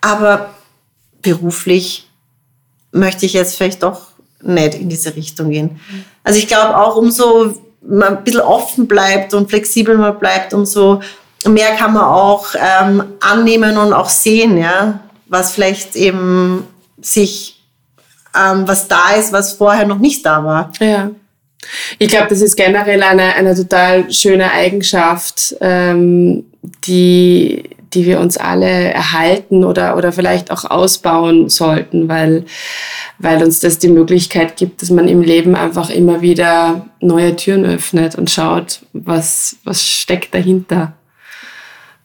[0.00, 0.50] aber
[1.22, 2.08] beruflich
[2.92, 4.08] möchte ich jetzt vielleicht doch
[4.42, 5.80] nicht in diese Richtung gehen.
[6.22, 11.00] Also ich glaube auch, umso man ein bisschen offen bleibt und flexibel man bleibt, umso
[11.46, 16.64] mehr kann man auch ähm, annehmen und auch sehen, ja, was vielleicht eben
[17.00, 17.60] sich,
[18.34, 20.72] ähm, was da ist, was vorher noch nicht da war.
[20.80, 21.10] Ja.
[21.98, 26.44] Ich glaube, das ist generell eine, eine total schöne Eigenschaft, ähm,
[26.86, 32.44] die, die wir uns alle erhalten oder, oder vielleicht auch ausbauen sollten, weil,
[33.18, 37.64] weil uns das die Möglichkeit gibt, dass man im Leben einfach immer wieder neue Türen
[37.64, 40.94] öffnet und schaut, was, was steckt dahinter.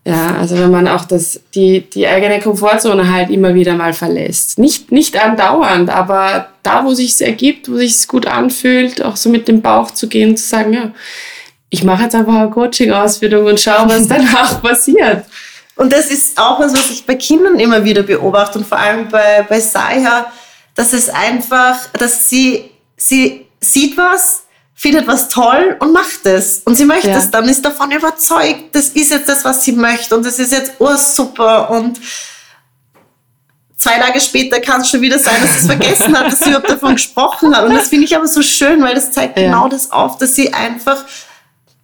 [0.06, 4.60] Ja, also wenn man auch das, die, die eigene Komfortzone halt immer wieder mal verlässt.
[4.60, 9.30] Nicht, nicht andauernd, aber da, wo sich ergibt, wo sich es gut anfühlt, auch so
[9.30, 10.92] mit dem Bauch zu gehen, zu sagen, ja,
[11.70, 15.26] ich mache jetzt einfach eine Coaching-Ausbildung und schaue, was danach passiert.
[15.76, 19.08] Und das ist auch was, was ich bei Kindern immer wieder beobachte und vor allem
[19.08, 20.32] bei, bei Saya,
[20.76, 24.44] dass es einfach, dass sie, sie sieht was,
[24.76, 26.62] findet was toll und macht es.
[26.66, 27.18] Und sie möchte ja.
[27.18, 30.52] es dann, ist davon überzeugt, das ist jetzt das, was sie möchte und das ist
[30.52, 32.00] jetzt ursuper und
[33.78, 36.50] zwei Tage später kann es schon wieder sein, dass sie es vergessen hat, dass sie
[36.50, 37.66] überhaupt davon gesprochen hat.
[37.66, 39.46] Und das finde ich aber so schön, weil das zeigt ja.
[39.46, 41.04] genau das auf, dass sie einfach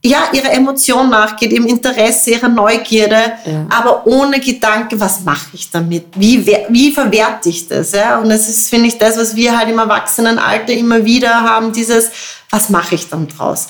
[0.02, 3.66] ja, ihrer Emotion nachgeht, ihrem Interesse, ihrer Neugierde, ja.
[3.70, 6.06] aber ohne Gedanke, was mache ich damit?
[6.16, 7.92] Wie, wie verwerte ich das?
[7.92, 8.20] Ja?
[8.20, 12.12] Und das ist, finde ich, das, was wir halt im Erwachsenenalter immer wieder haben, dieses,
[12.50, 13.68] was mache ich dann draus?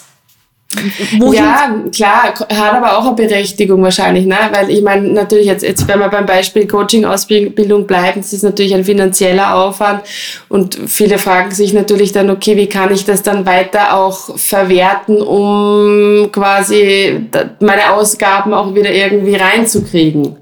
[1.18, 1.34] Wohin?
[1.34, 4.38] Ja, klar, hat aber auch eine Berechtigung wahrscheinlich, ne?
[4.52, 8.76] weil ich meine, natürlich jetzt, jetzt, wenn wir beim Beispiel Coaching-Ausbildung bleiben, das ist natürlich
[8.76, 10.04] ein finanzieller Aufwand
[10.48, 15.22] und viele fragen sich natürlich dann, okay, wie kann ich das dann weiter auch verwerten,
[15.22, 17.28] um quasi
[17.60, 20.38] meine Ausgaben auch wieder irgendwie reinzukriegen?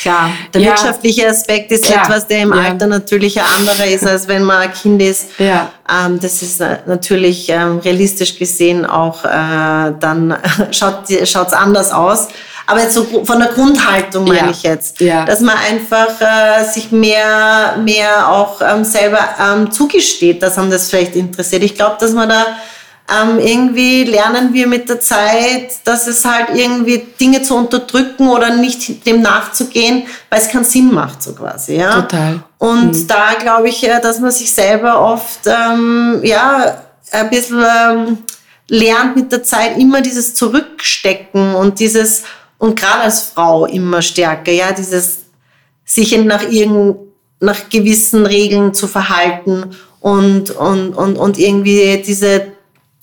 [0.00, 0.68] Klar, der ja.
[0.68, 2.04] wirtschaftliche Aspekt ist Klar.
[2.04, 2.60] etwas, der im ja.
[2.60, 5.38] Alter natürlich ein anderer ist, als wenn man ein Kind ist.
[5.38, 5.70] Ja.
[5.88, 10.36] Ähm, das ist natürlich ähm, realistisch gesehen auch, äh, dann
[10.70, 12.28] schaut es anders aus.
[12.66, 14.50] Aber jetzt so von der Grundhaltung meine ja.
[14.50, 15.24] ich jetzt, ja.
[15.24, 20.88] dass man einfach äh, sich mehr, mehr auch ähm, selber ähm, zugesteht, dass man das
[20.88, 21.64] vielleicht interessiert.
[21.64, 22.46] Ich glaube, dass man da
[23.10, 28.54] ähm, irgendwie lernen wir mit der Zeit, dass es halt irgendwie Dinge zu unterdrücken oder
[28.54, 31.76] nicht dem nachzugehen, weil es keinen Sinn macht, so quasi.
[31.76, 32.02] Ja?
[32.02, 32.42] Total.
[32.58, 33.06] Und mhm.
[33.08, 38.18] da glaube ich, dass man sich selber oft ähm, ja, ein bisschen ähm,
[38.68, 42.22] lernt mit der Zeit immer dieses Zurückstecken und dieses,
[42.58, 45.20] und gerade als Frau immer stärker, ja, dieses
[45.84, 46.96] sich nach irgend,
[47.40, 52.52] nach gewissen Regeln zu verhalten und, und, und, und irgendwie diese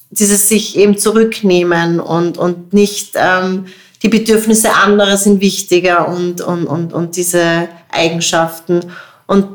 [0.10, 3.66] dieses sich eben zurücknehmen und, und nicht ähm,
[4.04, 8.92] die Bedürfnisse anderer sind wichtiger und, und, und, und diese Eigenschaften.
[9.26, 9.48] Und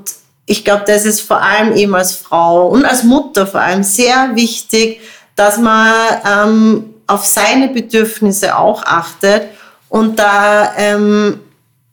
[0.47, 4.33] ich glaube, das ist vor allem eben als Frau und als Mutter vor allem sehr
[4.35, 5.01] wichtig,
[5.37, 5.93] dass man
[6.29, 9.45] ähm, auf seine Bedürfnisse auch achtet.
[9.89, 11.39] Und da ähm,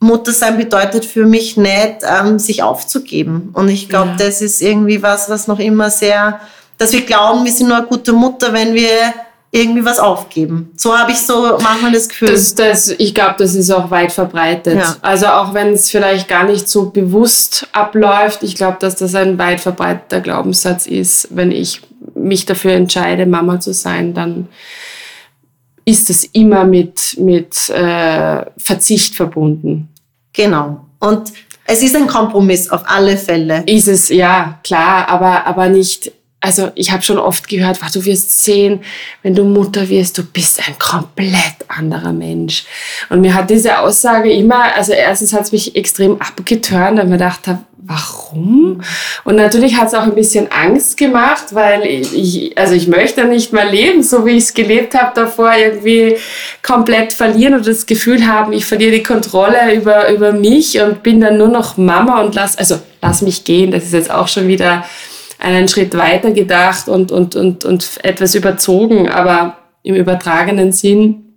[0.00, 3.50] Mutter sein bedeutet für mich nicht, ähm, sich aufzugeben.
[3.52, 4.16] Und ich glaube, ja.
[4.16, 6.40] das ist irgendwie was, was noch immer sehr
[6.80, 9.12] dass wir glauben, wir sind nur eine gute Mutter, wenn wir
[9.50, 10.70] irgendwie was aufgeben.
[10.76, 12.28] So habe ich so manchmal das Gefühl.
[12.28, 14.78] Das, das, ich glaube, das ist auch weit verbreitet.
[14.78, 14.96] Ja.
[15.02, 19.38] Also auch wenn es vielleicht gar nicht so bewusst abläuft, ich glaube, dass das ein
[19.38, 21.28] weit verbreiteter Glaubenssatz ist.
[21.30, 21.82] Wenn ich
[22.14, 24.48] mich dafür entscheide, Mama zu sein, dann
[25.84, 29.90] ist das immer mit, mit äh, Verzicht verbunden.
[30.32, 30.86] Genau.
[30.98, 31.30] Und
[31.66, 33.64] es ist ein Kompromiss auf alle Fälle.
[33.66, 38.44] Ist es, ja, klar, aber, aber nicht also ich habe schon oft gehört, du wirst
[38.44, 38.80] sehen,
[39.22, 42.64] wenn du Mutter wirst, du bist ein komplett anderer Mensch.
[43.10, 47.18] Und mir hat diese Aussage immer, also erstens hat es mich extrem abgeturnt, weil mir
[47.18, 48.80] gedacht habe, warum?
[49.24, 53.52] Und natürlich hat es auch ein bisschen Angst gemacht, weil ich, also ich möchte nicht
[53.52, 56.16] mehr leben, so wie ich es gelebt habe davor, irgendwie
[56.62, 61.20] komplett verlieren oder das Gefühl haben, ich verliere die Kontrolle über, über mich und bin
[61.20, 63.70] dann nur noch Mama und lass, also lass mich gehen.
[63.70, 64.84] Das ist jetzt auch schon wieder
[65.40, 71.34] einen Schritt weiter gedacht und, und, und, und etwas überzogen, aber im übertragenen Sinn.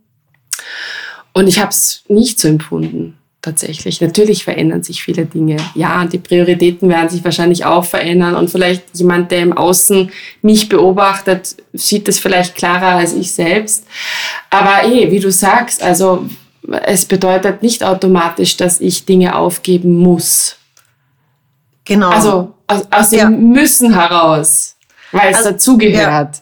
[1.33, 4.01] Und ich habe es nicht so empfunden, tatsächlich.
[4.01, 5.57] Natürlich verändern sich viele Dinge.
[5.73, 8.35] Ja, und die Prioritäten werden sich wahrscheinlich auch verändern.
[8.35, 13.85] Und vielleicht jemand, der im Außen mich beobachtet, sieht es vielleicht klarer als ich selbst.
[14.49, 16.25] Aber eh, wie du sagst, also
[16.85, 20.57] es bedeutet nicht automatisch, dass ich Dinge aufgeben muss.
[21.85, 22.09] Genau.
[22.09, 23.29] Also aus, aus dem ja.
[23.29, 24.75] Müssen heraus,
[25.11, 26.35] weil es also, dazugehört.
[26.37, 26.41] Ja.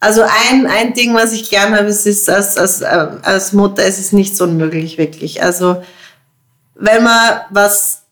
[0.00, 3.84] Also ein, ein Ding, was ich gerne habe, ist, ist als, als, äh, als Mutter,
[3.84, 5.42] es ist nicht so unmöglich, wirklich.
[5.42, 5.82] Also
[6.74, 8.02] wenn man was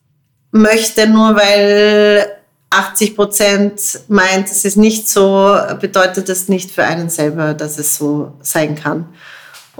[0.52, 2.26] möchte, nur weil
[2.70, 7.96] 80 Prozent meint, es ist nicht so, bedeutet das nicht für einen selber, dass es
[7.96, 9.08] so sein kann.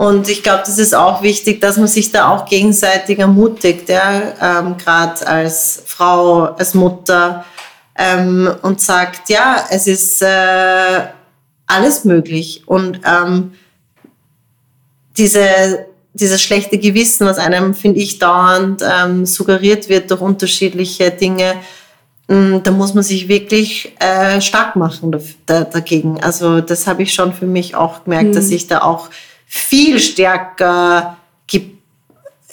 [0.01, 4.33] Und ich glaube, das ist auch wichtig, dass man sich da auch gegenseitig ermutigt, ja,
[4.41, 7.45] ähm, gerade als Frau, als Mutter
[7.99, 11.03] ähm, und sagt, ja, es ist äh,
[11.67, 12.63] alles möglich.
[12.65, 13.53] Und ähm,
[15.19, 15.85] diese,
[16.15, 21.57] dieses schlechte Gewissen, was einem, finde ich, dauernd ähm, suggeriert wird durch unterschiedliche Dinge,
[22.27, 26.23] mm, da muss man sich wirklich äh, stark machen dagegen.
[26.23, 28.35] Also das habe ich schon für mich auch gemerkt, mhm.
[28.35, 29.11] dass ich da auch
[29.53, 31.17] viel stärker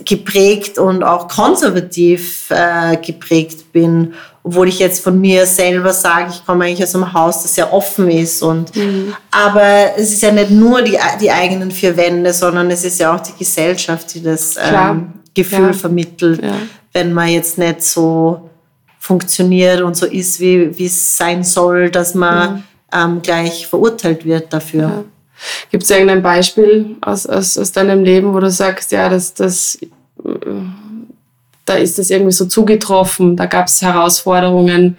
[0.04, 6.46] geprägt und auch konservativ äh, geprägt bin, obwohl ich jetzt von mir selber sage, ich
[6.46, 8.42] komme eigentlich aus einem Haus, das sehr offen ist.
[8.42, 9.14] Und, mhm.
[9.32, 13.16] Aber es ist ja nicht nur die, die eigenen vier Wände, sondern es ist ja
[13.16, 15.74] auch die Gesellschaft, die das ähm, Gefühl ja.
[15.74, 16.54] vermittelt, ja.
[16.94, 18.50] wenn man jetzt nicht so
[19.00, 22.64] funktioniert und so ist, wie es sein soll, dass man mhm.
[22.94, 24.82] ähm, gleich verurteilt wird dafür.
[24.82, 25.04] Ja.
[25.72, 29.78] Gibt es irgendein Beispiel aus, aus, aus deinem Leben, wo du sagst, ja, das, das,
[31.66, 34.98] da ist das irgendwie so zugetroffen, da gab es Herausforderungen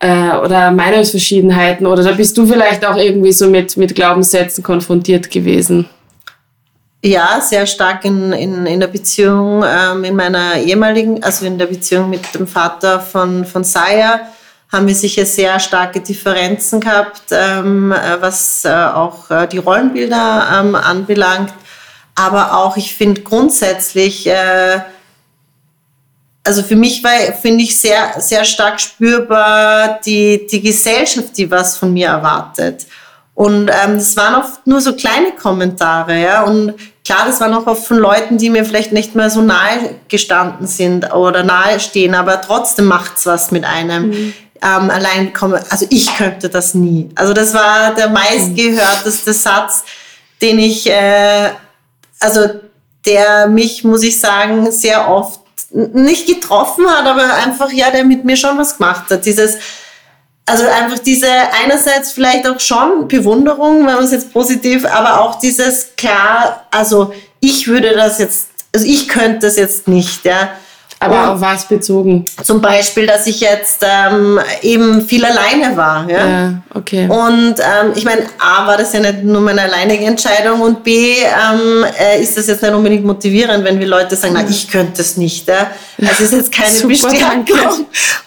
[0.00, 5.30] äh, oder Meinungsverschiedenheiten oder da bist du vielleicht auch irgendwie so mit, mit Glaubenssätzen konfrontiert
[5.30, 5.88] gewesen?
[7.02, 11.66] Ja, sehr stark in, in, in der Beziehung ähm, in meiner ehemaligen, also in der
[11.66, 14.20] Beziehung mit dem Vater von, von Saya
[14.72, 20.60] haben wir sicher sehr starke Differenzen gehabt, ähm, äh, was äh, auch äh, die Rollenbilder
[20.60, 21.52] ähm, anbelangt.
[22.14, 24.80] Aber auch, ich finde grundsätzlich, äh,
[26.44, 27.10] also für mich war,
[27.40, 32.86] finde ich, sehr, sehr stark spürbar die, die Gesellschaft, die was von mir erwartet.
[33.34, 36.42] Und ähm, das waren oft nur so kleine Kommentare, ja.
[36.42, 39.96] Und klar, das waren auch oft von Leuten, die mir vielleicht nicht mehr so nahe
[40.08, 44.10] gestanden sind oder nahe stehen, aber trotzdem macht's was mit einem.
[44.10, 47.10] Mhm ähm, allein komme, also ich könnte das nie.
[47.14, 49.84] Also das war der meistgehörteste Satz,
[50.42, 51.50] den ich, äh,
[52.18, 52.48] also
[53.06, 55.40] der mich, muss ich sagen, sehr oft
[55.72, 59.24] nicht getroffen hat, aber einfach, ja, der mit mir schon was gemacht hat.
[59.24, 59.56] Dieses,
[60.46, 61.28] also einfach diese
[61.62, 67.14] einerseits vielleicht auch schon Bewunderung, wenn man es jetzt positiv, aber auch dieses klar, also
[67.38, 70.50] ich würde das jetzt, also ich könnte das jetzt nicht, ja.
[71.02, 72.26] Aber auf was bezogen?
[72.42, 76.06] Zum Beispiel, dass ich jetzt ähm, eben viel alleine war.
[76.10, 77.08] Ja, ja okay.
[77.08, 81.14] Und ähm, ich meine, A, war das ja nicht nur meine alleinige Entscheidung und B,
[81.22, 85.00] ähm, äh, ist das jetzt nicht unbedingt motivierend, wenn wir Leute sagen, na, ich könnte
[85.00, 85.48] es nicht.
[85.48, 85.70] Ja?
[85.96, 87.46] Das ist jetzt keine Super, Bestärkung.
[87.46, 87.54] Danke.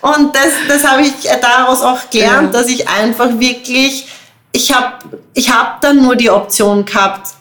[0.02, 2.60] Und das, das habe ich daraus auch gelernt, ja.
[2.60, 4.08] dass ich einfach wirklich,
[4.52, 4.94] ich habe
[5.36, 7.36] ich hab dann nur die Option gehabt,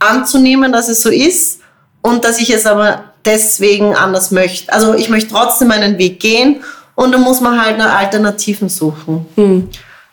[0.00, 1.60] anzunehmen, dass es so ist
[2.02, 4.72] und dass ich es aber deswegen anders möchte.
[4.72, 6.62] Also ich möchte trotzdem meinen Weg gehen
[6.94, 9.26] und dann muss man halt nach Alternativen suchen.
[9.36, 9.68] Hm.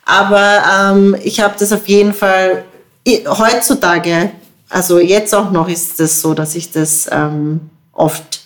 [0.06, 2.64] Aber ähm, ich habe das auf jeden Fall
[3.08, 4.32] heutzutage,
[4.70, 8.42] also jetzt auch noch ist es so, dass ich das ähm, oft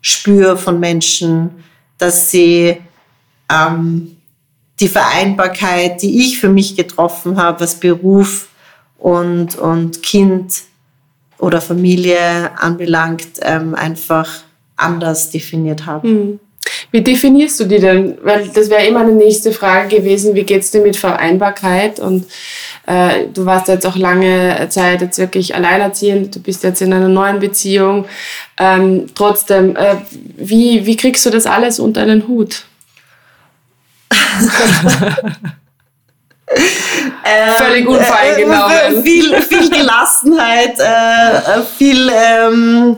[0.00, 1.50] spüre von Menschen,
[1.98, 2.76] dass sie
[3.50, 4.16] ähm,
[4.80, 8.48] die Vereinbarkeit, die ich für mich getroffen habe, was Beruf
[8.98, 10.62] und, und Kind
[11.42, 14.42] oder Familie anbelangt, ähm, einfach
[14.76, 16.06] anders definiert habe.
[16.06, 16.40] Mhm.
[16.92, 18.16] Wie definierst du die denn?
[18.22, 21.98] Weil das wäre immer eine nächste Frage gewesen, wie geht es dir mit Vereinbarkeit?
[21.98, 22.26] Und
[22.86, 27.08] äh, du warst jetzt auch lange Zeit jetzt wirklich alleinerziehend, du bist jetzt in einer
[27.08, 28.04] neuen Beziehung.
[28.56, 29.96] Ähm, trotzdem, äh,
[30.36, 32.66] wie, wie kriegst du das alles unter einen Hut?
[37.24, 38.70] Ähm, Völlig unvoreingenommen.
[38.70, 42.96] Äh, viel, viel Gelassenheit, äh, viel, ähm,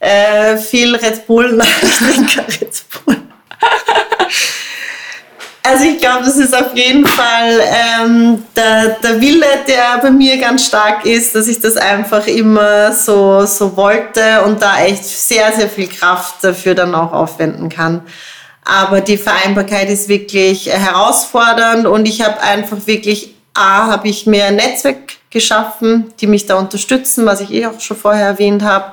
[0.00, 1.52] äh, viel Red Bull.
[1.56, 3.16] Nein, ich trinke Red Bull.
[5.68, 10.38] Also ich glaube, das ist auf jeden Fall ähm, der, der Wille, der bei mir
[10.38, 15.50] ganz stark ist, dass ich das einfach immer so, so wollte und da echt sehr,
[15.52, 18.02] sehr viel Kraft dafür dann auch aufwenden kann.
[18.68, 24.46] Aber die Vereinbarkeit ist wirklich herausfordernd und ich habe einfach wirklich, A, habe ich mir
[24.46, 28.92] ein Netzwerk geschaffen, die mich da unterstützen, was ich eh auch schon vorher erwähnt habe.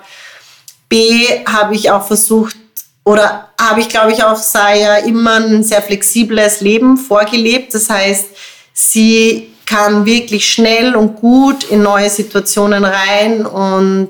[0.90, 2.56] B, habe ich auch versucht,
[3.04, 7.74] oder habe ich, glaube ich, auch Saya immer ein sehr flexibles Leben vorgelebt.
[7.74, 8.28] Das heißt,
[8.74, 14.10] sie kann wirklich schnell und gut in neue Situationen rein und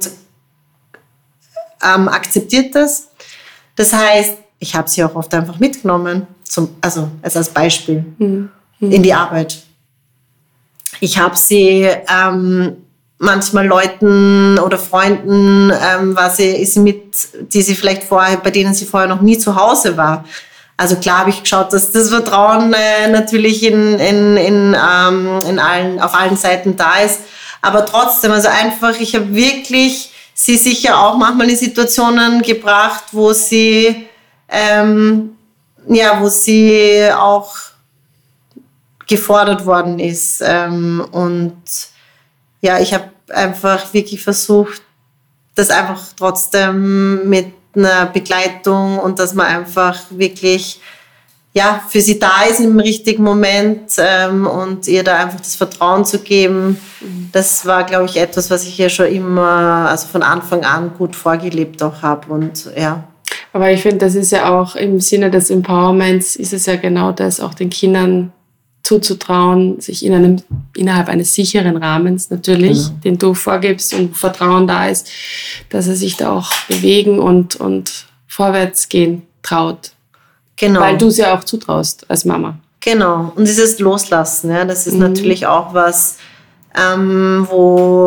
[1.81, 3.07] ähm, akzeptiert das.
[3.77, 8.49] Das heißt, ich habe sie auch oft einfach mitgenommen, zum, also als Beispiel mhm.
[8.79, 9.61] in die Arbeit.
[11.01, 12.77] Ich habe sie ähm,
[13.17, 17.03] manchmal Leuten oder Freunden, ähm, war sie, ist sie mit,
[17.53, 20.23] die sie vielleicht vorher, bei denen sie vorher noch nie zu Hause war.
[20.77, 25.59] Also klar habe ich geschaut, dass das Vertrauen äh, natürlich in, in, in, ähm, in
[25.59, 27.19] allen, auf allen Seiten da ist.
[27.61, 33.33] Aber trotzdem, also einfach, ich habe wirklich sie sicher auch manchmal in Situationen gebracht, wo
[33.33, 34.07] sie,
[34.49, 35.35] ähm,
[35.87, 37.55] ja, wo sie auch
[39.07, 40.41] gefordert worden ist.
[40.45, 41.61] Ähm, und
[42.61, 44.81] ja, ich habe einfach wirklich versucht,
[45.55, 50.79] das einfach trotzdem mit einer Begleitung und dass man einfach wirklich
[51.55, 56.03] ja, für sie da ist im richtigen Moment ähm, und ihr da einfach das Vertrauen
[56.03, 56.79] zu geben,
[57.31, 61.15] das war, glaube ich, etwas, was ich ja schon immer, also von Anfang an gut
[61.15, 63.03] vorgelebt auch habe und ja.
[63.53, 67.11] Aber ich finde, das ist ja auch im Sinne des Empowerments, ist es ja genau
[67.11, 68.33] das, auch den Kindern
[68.81, 70.41] zuzutrauen, sich in einem,
[70.75, 72.99] innerhalb eines sicheren Rahmens natürlich, genau.
[73.03, 75.09] den du vorgibst und Vertrauen da ist,
[75.69, 79.91] dass er sich da auch bewegen und, und vorwärts gehen traut.
[80.57, 80.81] Genau.
[80.81, 82.57] Weil du es ja auch zutraust als Mama.
[82.81, 83.31] Genau.
[83.35, 85.01] Und dieses Loslassen, ja, das ist mhm.
[85.01, 86.17] natürlich auch was,
[86.75, 88.02] ähm, wo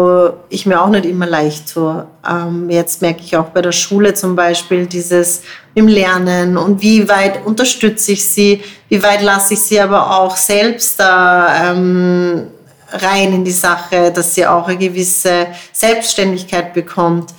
[0.49, 2.07] ich mir auch nicht immer leicht tue.
[2.29, 5.43] Ähm, jetzt merke ich auch bei der Schule zum Beispiel dieses
[5.75, 10.37] im Lernen und wie weit unterstütze ich sie, wie weit lasse ich sie aber auch
[10.37, 12.47] selbst da ähm,
[12.93, 17.31] rein in die Sache, dass sie auch eine gewisse Selbstständigkeit bekommt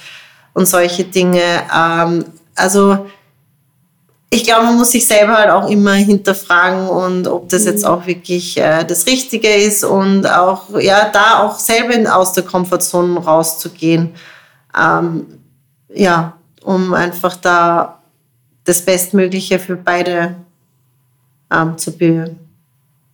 [0.53, 1.41] und solche Dinge.
[1.76, 3.08] Ähm, also
[4.30, 7.89] ich glaube, man muss sich selber halt auch immer hinterfragen und ob das jetzt mhm.
[7.89, 13.19] auch wirklich äh, das Richtige ist und auch, ja, da auch selber aus der Komfortzone
[13.19, 14.11] rauszugehen.
[14.78, 15.25] Ähm,
[15.93, 18.01] ja, um einfach da
[18.65, 20.36] das Bestmögliche für beide
[21.49, 22.36] ähm, zu be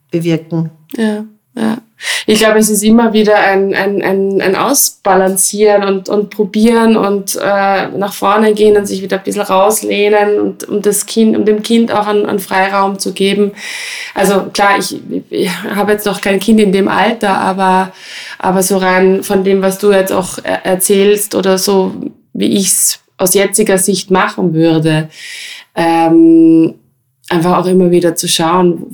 [0.09, 0.71] bewirken.
[0.95, 1.23] Ja,
[1.55, 1.77] ja
[2.25, 7.35] ich glaube, es ist immer wieder ein, ein, ein, ein Ausbalancieren und, und probieren und
[7.35, 11.45] äh, nach vorne gehen und sich wieder ein bisschen rauslehnen und um das Kind, um
[11.45, 13.51] dem Kind auch einen, einen Freiraum zu geben.
[14.13, 14.99] Also klar, ich,
[15.29, 17.91] ich habe jetzt noch kein Kind in dem Alter, aber,
[18.39, 21.93] aber so rein von dem, was du jetzt auch erzählst oder so,
[22.33, 25.09] wie ich es aus jetziger Sicht machen würde,
[25.75, 26.75] ähm,
[27.29, 28.85] einfach auch immer wieder zu schauen,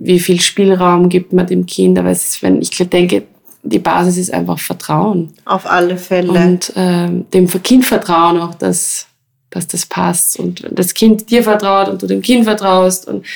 [0.00, 1.98] wie viel Spielraum gibt man dem Kind.
[1.98, 3.22] Aber es ist, wenn ich denke,
[3.62, 5.32] die Basis ist einfach Vertrauen.
[5.44, 6.32] Auf alle Fälle.
[6.32, 9.06] Und ähm, dem Kind vertrauen auch, dass,
[9.50, 13.26] dass das passt und das Kind dir vertraut und du dem Kind vertraust und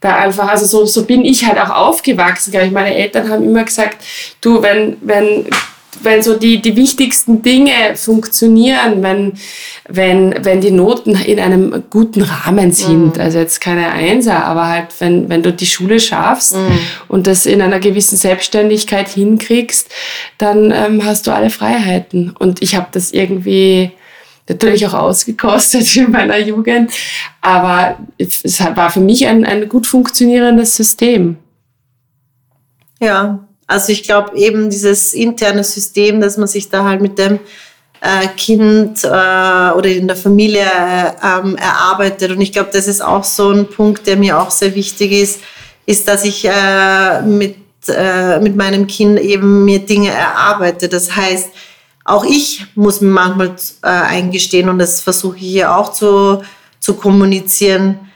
[0.00, 2.54] da einfach, also so, so bin ich halt auch aufgewachsen.
[2.54, 2.70] Ich.
[2.70, 4.04] Meine Eltern haben immer gesagt,
[4.40, 5.46] du, wenn, wenn
[6.00, 9.34] wenn so die, die wichtigsten Dinge funktionieren, wenn,
[9.88, 13.16] wenn, wenn die Noten in einem guten Rahmen sind.
[13.16, 13.20] Mhm.
[13.20, 16.78] Also jetzt keine Einser, aber halt, wenn, wenn du die Schule schaffst mhm.
[17.08, 19.90] und das in einer gewissen Selbstständigkeit hinkriegst,
[20.38, 22.34] dann ähm, hast du alle Freiheiten.
[22.38, 23.92] Und ich habe das irgendwie
[24.48, 26.90] natürlich auch ausgekostet in meiner Jugend,
[27.40, 31.36] aber es war für mich ein, ein gut funktionierendes System.
[33.00, 37.40] Ja, also ich glaube eben dieses interne System, dass man sich da halt mit dem
[38.02, 42.32] äh, Kind äh, oder in der Familie äh, ähm, erarbeitet.
[42.32, 45.40] Und ich glaube, das ist auch so ein Punkt, der mir auch sehr wichtig ist,
[45.86, 47.56] ist, dass ich äh, mit,
[47.88, 50.88] äh, mit meinem Kind eben mir Dinge erarbeite.
[50.88, 51.48] Das heißt,
[52.04, 56.42] auch ich muss mir manchmal äh, eingestehen und das versuche ich hier auch zu,
[56.78, 58.10] zu kommunizieren.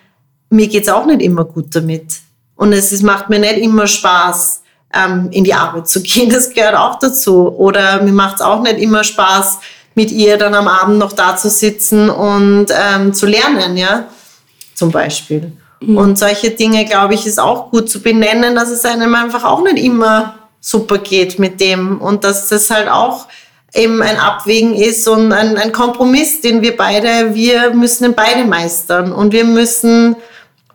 [0.51, 2.21] Mir geht es auch nicht immer gut damit.
[2.57, 4.63] Und es, es macht mir nicht immer Spaß
[4.97, 6.31] ähm, in die Arbeit zu gehen.
[6.31, 7.49] Das gehört auch dazu.
[7.57, 9.59] Oder mir macht es auch nicht immer Spaß,
[9.95, 14.05] mit ihr dann am Abend noch da zu sitzen und ähm, zu lernen, ja,
[14.75, 15.53] zum Beispiel.
[15.81, 15.97] Mhm.
[15.97, 19.63] Und solche Dinge, glaube ich, ist auch gut zu benennen, dass es einem einfach auch
[19.63, 23.27] nicht immer super geht mit dem und dass das halt auch
[23.75, 28.45] eben ein Abwägen ist und ein, ein Kompromiss, den wir beide, wir müssen den beide
[28.45, 30.17] meistern und wir müssen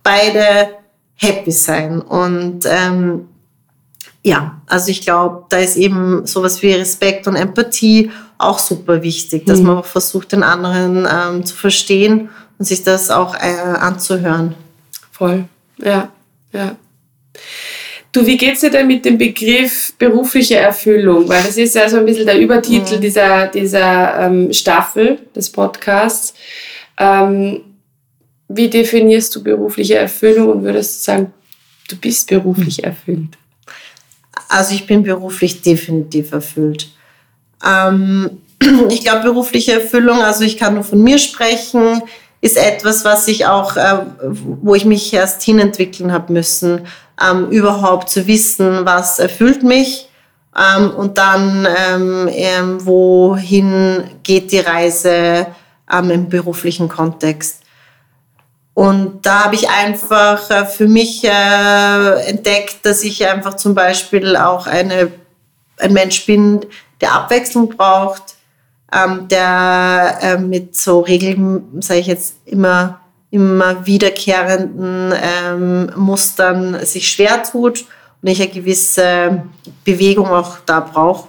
[0.03, 0.69] beide
[1.15, 2.01] happy sein.
[2.01, 3.27] Und ähm,
[4.23, 9.45] ja, also ich glaube, da ist eben sowas wie Respekt und Empathie auch super wichtig,
[9.45, 9.67] dass mhm.
[9.67, 14.55] man auch versucht, den anderen ähm, zu verstehen und sich das auch äh, anzuhören.
[15.11, 15.45] Voll,
[15.77, 16.11] ja,
[16.53, 16.75] ja.
[18.11, 21.29] Du, wie geht's dir denn mit dem Begriff berufliche Erfüllung?
[21.29, 23.01] Weil das ist ja so ein bisschen der Übertitel mhm.
[23.01, 26.33] dieser, dieser ähm, Staffel des Podcasts.
[26.97, 27.61] Ähm,
[28.49, 31.33] wie definierst du berufliche Erfüllung und würdest du sagen,
[31.89, 33.37] du bist beruflich erfüllt?
[34.51, 36.89] Also ich bin beruflich definitiv erfüllt.
[37.65, 38.41] Ähm,
[38.89, 42.01] ich glaube, berufliche Erfüllung, also ich kann nur von mir sprechen,
[42.41, 46.81] ist etwas, was ich auch, äh, wo ich mich erst hinentwickeln habe müssen,
[47.23, 50.09] ähm, überhaupt zu wissen, was erfüllt mich
[50.57, 55.47] ähm, und dann, ähm, ähm wohin geht die Reise
[55.89, 57.60] ähm, im beruflichen Kontext.
[58.73, 64.37] Und da habe ich einfach äh, für mich äh, entdeckt, dass ich einfach zum Beispiel
[64.37, 65.11] auch eine,
[65.77, 66.65] ein Mensch bin,
[67.01, 68.35] der Abwechslung braucht,
[68.93, 77.11] ähm, der äh, mit so Regeln, sage ich jetzt immer, immer wiederkehrenden ähm, Mustern sich
[77.11, 77.85] schwer tut
[78.21, 79.43] und ich eine gewisse
[79.83, 81.27] Bewegung auch da brauche.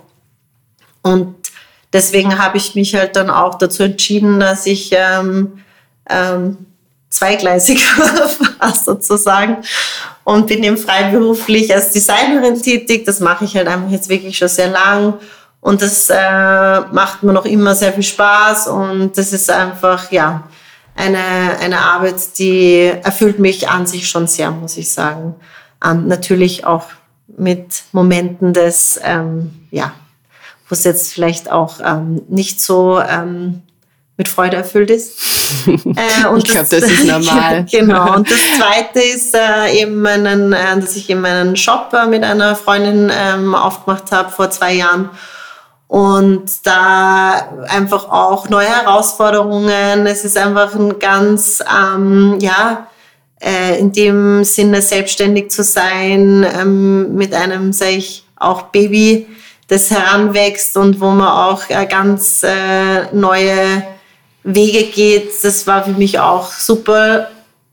[1.02, 1.34] Und
[1.92, 5.52] deswegen habe ich mich halt dann auch dazu entschieden, dass ich ähm,
[7.12, 7.84] zweigleisig
[8.58, 9.58] war sozusagen
[10.24, 13.04] und bin eben freiberuflich als Designerin tätig.
[13.04, 15.14] Das mache ich halt einfach jetzt wirklich schon sehr lang
[15.60, 20.42] und das äh, macht mir noch immer sehr viel Spaß und das ist einfach, ja,
[20.94, 25.34] eine, eine Arbeit, die erfüllt mich an sich schon sehr, muss ich sagen.
[25.84, 26.86] Ähm, natürlich auch
[27.28, 29.92] mit Momenten des, ähm, ja,
[30.68, 33.62] wo es jetzt vielleicht auch ähm, nicht so ähm,
[34.16, 35.12] mit Freude erfüllt ist.
[35.64, 37.66] Äh, ich glaube, das, ist normal.
[37.70, 38.14] genau.
[38.14, 42.24] Und das Zweite ist äh, eben, einen, äh, dass ich eben einen Shop äh, mit
[42.24, 45.10] einer Freundin ähm, aufgemacht habe vor zwei Jahren
[45.88, 50.06] und da einfach auch neue Herausforderungen.
[50.06, 52.86] Es ist einfach ein ganz, ähm, ja,
[53.40, 59.26] äh, in dem Sinne selbstständig zu sein, ähm, mit einem, sage ich, auch Baby,
[59.68, 62.44] das heranwächst und wo man auch äh, ganz
[63.12, 63.82] neue
[64.44, 65.32] Wege geht.
[65.42, 67.28] Das war für mich auch super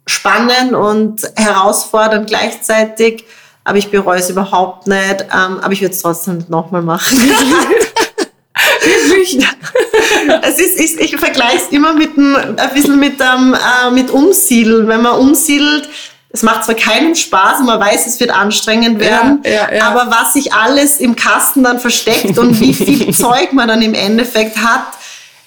[0.07, 3.26] spannend und herausfordernd gleichzeitig.
[3.63, 5.22] Aber ich bereue es überhaupt nicht.
[5.22, 7.17] Ähm, aber ich würde es trotzdem nochmal machen.
[10.41, 14.09] es ist, ich, ich vergleiche es immer mit ein, ein bisschen mit, ähm, äh, mit
[14.09, 14.88] Umsiedeln.
[14.88, 15.89] Wenn man umsiedelt,
[16.32, 19.84] es macht zwar keinen Spaß und man weiß, es wird anstrengend werden, ja, ja, ja.
[19.88, 23.95] aber was sich alles im Kasten dann versteckt und wie viel Zeug man dann im
[23.95, 24.86] Endeffekt hat,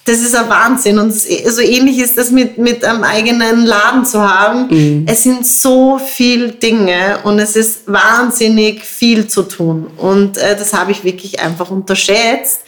[0.04, 0.98] das ist ein Wahnsinn.
[0.98, 4.66] Und so ähnlich ist das mit, mit einem eigenen Laden zu haben.
[4.68, 5.06] Mhm.
[5.06, 9.88] Es sind so viele Dinge und es ist wahnsinnig viel zu tun.
[9.96, 12.62] Und äh, das habe ich wirklich einfach unterschätzt.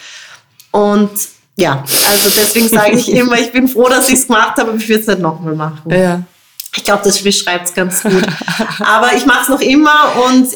[0.70, 1.10] Und
[1.56, 4.78] ja, also deswegen sage ich immer, ich bin froh, dass ich es gemacht habe, aber
[4.78, 5.90] ich würde es nicht nochmal machen.
[5.90, 6.22] Ja.
[6.76, 8.24] Ich glaube, das beschreibt es ganz gut.
[8.80, 10.48] aber ich mache es noch immer und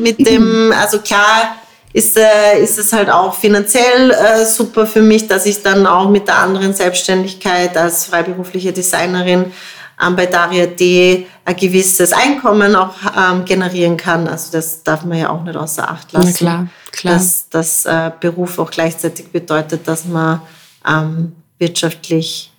[0.00, 1.56] mit dem, also klar,
[1.92, 6.08] ist, äh, ist es halt auch finanziell äh, super für mich, dass ich dann auch
[6.08, 9.52] mit der anderen Selbstständigkeit als freiberufliche Designerin
[10.00, 14.28] ähm, bei Daria D ein gewisses Einkommen auch ähm, generieren kann.
[14.28, 16.28] Also das darf man ja auch nicht außer Acht lassen.
[16.28, 17.14] Na klar, klar.
[17.14, 20.40] Dass das äh, Beruf auch gleichzeitig bedeutet, dass man
[20.86, 22.52] ähm, wirtschaftlich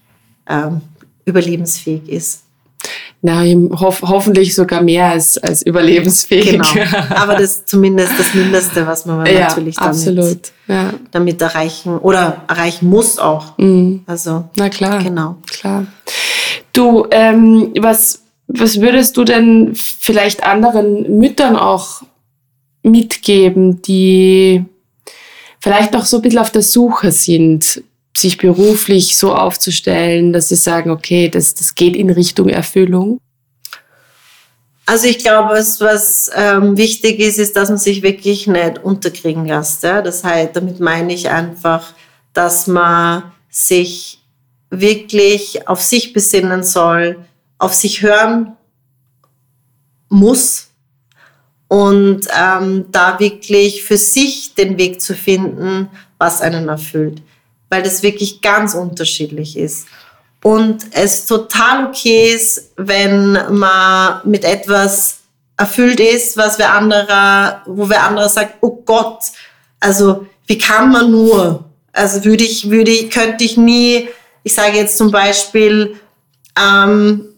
[0.48, 0.82] ähm,
[1.26, 2.42] überlebensfähig ist.
[3.24, 3.44] Na,
[3.80, 6.54] hof hoffentlich sogar mehr als, als überlebensfähig.
[6.54, 6.68] Genau.
[7.10, 10.52] Aber das ist zumindest das Mindeste, was man ja, natürlich damit, absolut.
[10.68, 10.94] Ja.
[11.12, 13.58] damit erreichen oder erreichen muss auch.
[13.60, 14.02] Mhm.
[14.08, 15.04] Also, Na klar.
[15.04, 15.36] Genau.
[15.52, 15.86] Klar.
[16.74, 22.02] Du, ähm, was, was würdest du denn vielleicht anderen Müttern auch
[22.82, 24.66] mitgeben, die
[25.60, 27.84] vielleicht noch so ein bisschen auf der Suche sind,
[28.16, 33.20] sich beruflich so aufzustellen, dass sie sagen, okay, das, das geht in Richtung Erfüllung?
[34.86, 39.46] Also ich glaube, was, was ähm, wichtig ist, ist, dass man sich wirklich nicht unterkriegen
[39.46, 39.84] lässt.
[39.84, 40.02] Ja?
[40.02, 41.94] Das heißt, damit meine ich einfach,
[42.34, 44.20] dass man sich
[44.70, 47.20] wirklich auf sich besinnen soll,
[47.58, 48.54] auf sich hören
[50.10, 50.70] muss
[51.68, 57.22] und ähm, da wirklich für sich den Weg zu finden, was einen erfüllt,
[57.72, 59.88] weil das wirklich ganz unterschiedlich ist.
[60.44, 65.20] und es total okay ist, wenn man mit etwas
[65.56, 69.20] erfüllt ist, was wer anderer, wo wer anderer sagt, oh Gott,
[69.80, 71.66] also wie kann man nur?
[71.94, 74.10] Also würde ich, würde ich, könnte ich nie,
[74.44, 76.00] ich sage jetzt zum Beispiel,
[76.60, 77.31] ähm,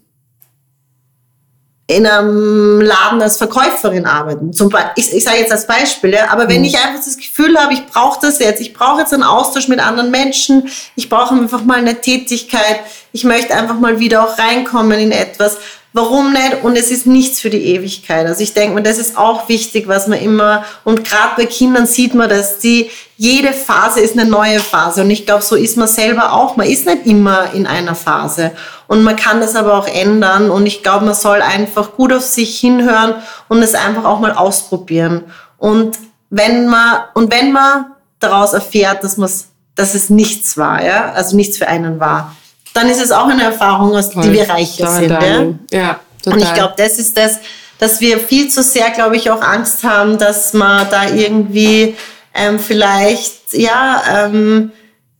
[1.87, 4.53] in einem Laden als Verkäuferin arbeiten.
[4.53, 6.67] Zum ich, ich sage jetzt als Beispiel, ja, aber wenn mhm.
[6.67, 9.79] ich einfach das Gefühl habe, ich brauche das jetzt, ich brauche jetzt einen Austausch mit
[9.79, 12.79] anderen Menschen, ich brauche einfach mal eine Tätigkeit,
[13.11, 15.57] ich möchte einfach mal wieder auch reinkommen in etwas,
[15.95, 16.63] Warum nicht?
[16.63, 18.25] Und es ist nichts für die Ewigkeit.
[18.25, 21.85] Also ich denke mir, das ist auch wichtig, was man immer, und gerade bei Kindern
[21.85, 25.01] sieht man, dass die, jede Phase ist eine neue Phase.
[25.01, 26.57] Und ich glaube, so ist man selber auch.
[26.57, 28.51] Man ist nicht immer in einer Phase.
[28.87, 30.49] Und man kann das aber auch ändern.
[30.49, 33.13] Und ich glaube, man soll einfach gut auf sich hinhören
[33.47, 35.25] und es einfach auch mal ausprobieren.
[35.57, 35.99] Und
[36.31, 37.85] wenn man, und wenn man
[38.19, 39.29] daraus erfährt, dass man
[39.75, 42.35] dass es nichts war, ja, also nichts für einen war,
[42.73, 45.09] dann ist es auch eine Erfahrung, aus die wir reicher sind.
[45.09, 45.45] Ja?
[45.71, 46.33] ja total.
[46.33, 47.39] Und ich glaube, das ist das,
[47.79, 51.95] dass wir viel zu sehr, glaube ich, auch Angst haben, dass man da irgendwie
[52.33, 54.71] ähm, vielleicht ja ähm,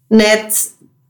[0.10, 0.48] nicht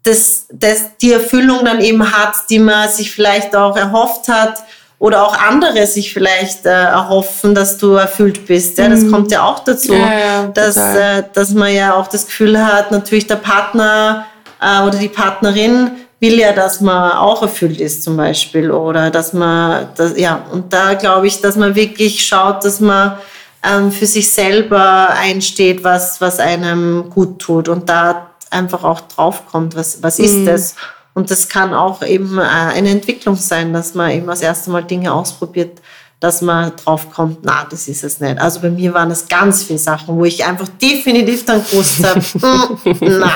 [0.03, 4.63] das, das, die Erfüllung dann eben hat, die man sich vielleicht auch erhofft hat
[4.99, 8.77] oder auch andere sich vielleicht äh, erhoffen, dass du erfüllt bist.
[8.77, 9.11] Ja, das mhm.
[9.11, 12.91] kommt ja auch dazu, ja, ja, dass, äh, dass man ja auch das Gefühl hat,
[12.91, 14.25] natürlich der Partner
[14.61, 15.91] äh, oder die Partnerin
[16.23, 20.71] will ja, dass man auch erfüllt ist zum Beispiel oder dass man, das, ja, und
[20.71, 23.17] da glaube ich, dass man wirklich schaut, dass man
[23.61, 29.75] ähm, für sich selber einsteht, was, was einem gut tut und da einfach auch draufkommt,
[29.75, 30.45] was, was ist mhm.
[30.45, 30.75] das?
[31.13, 34.85] Und das kann auch eben äh, eine Entwicklung sein, dass man eben das erste Mal
[34.85, 35.81] Dinge ausprobiert,
[36.21, 38.39] dass man draufkommt, na, das ist es nicht.
[38.39, 42.21] Also bei mir waren es ganz viele Sachen, wo ich einfach definitiv dann gewusst habe,
[42.85, 43.33] mm, na,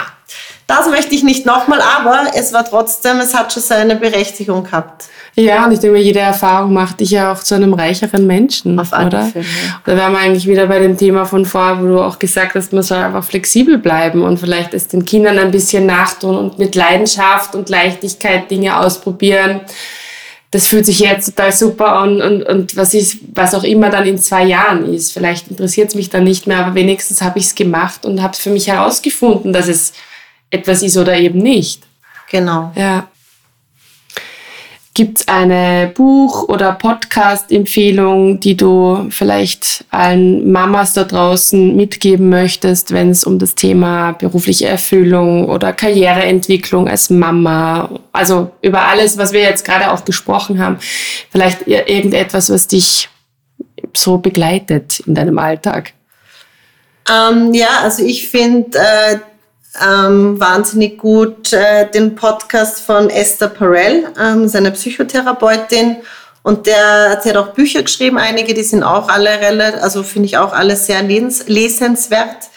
[0.68, 5.05] das möchte ich nicht nochmal, aber es war trotzdem, es hat schon seine Berechtigung gehabt.
[5.36, 8.91] Ja, und ich denke, jede Erfahrung macht dich ja auch zu einem reicheren Menschen, Auf
[8.91, 9.26] alle oder?
[9.26, 9.45] Fälle.
[9.86, 12.74] Da wären wir eigentlich wieder bei dem Thema von vorher, wo du auch gesagt hast,
[12.74, 16.76] man soll einfach flexibel bleiben und vielleicht es den Kindern ein bisschen nachtun und mit
[16.76, 19.61] Leidenschaft und Leichtigkeit Dinge ausprobieren.
[20.51, 24.05] Das fühlt sich jetzt total super an und, und was, ist, was auch immer dann
[24.05, 25.13] in zwei Jahren ist.
[25.13, 28.34] Vielleicht interessiert es mich dann nicht mehr, aber wenigstens habe ich es gemacht und habe
[28.34, 29.93] es für mich herausgefunden, dass es
[30.49, 31.83] etwas ist oder eben nicht.
[32.29, 32.71] Genau.
[32.75, 33.07] Ja.
[34.93, 42.91] Gibt es eine Buch- oder Podcast-Empfehlung, die du vielleicht allen Mamas da draußen mitgeben möchtest,
[42.91, 49.33] wenn es um das Thema berufliche Erfüllung oder Karriereentwicklung als Mama, also über alles, was
[49.33, 50.79] wir jetzt gerade auch gesprochen haben,
[51.29, 53.07] vielleicht irgendetwas, was dich
[53.95, 55.93] so begleitet in deinem Alltag?
[57.07, 59.17] Ähm, ja, also ich finde äh,
[59.82, 65.97] ähm, wahnsinnig gut äh, den Podcast von Esther Perel, ähm, seine Psychotherapeutin.
[66.43, 70.28] Und der, sie hat auch Bücher geschrieben, einige, die sind auch alle relativ, also finde
[70.28, 72.49] ich auch alle sehr les lesenswert.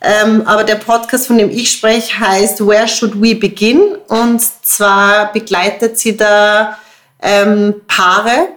[0.00, 3.96] Ähm, aber der Podcast, von dem ich spreche, heißt Where Should We Begin?
[4.08, 6.78] Und zwar begleitet sie da
[7.20, 8.48] ähm, Paare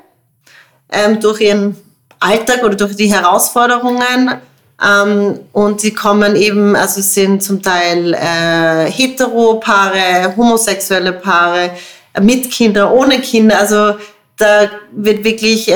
[0.91, 1.77] ähm, durch ihren
[2.19, 4.39] Alltag oder durch die Herausforderungen
[4.83, 11.71] ähm, und sie kommen eben, also es sind zum Teil äh, Hetero-Paare, homosexuelle Paare,
[12.13, 13.59] äh, mit Kindern, ohne Kinder.
[13.59, 13.95] Also
[14.37, 15.75] da wird wirklich, äh,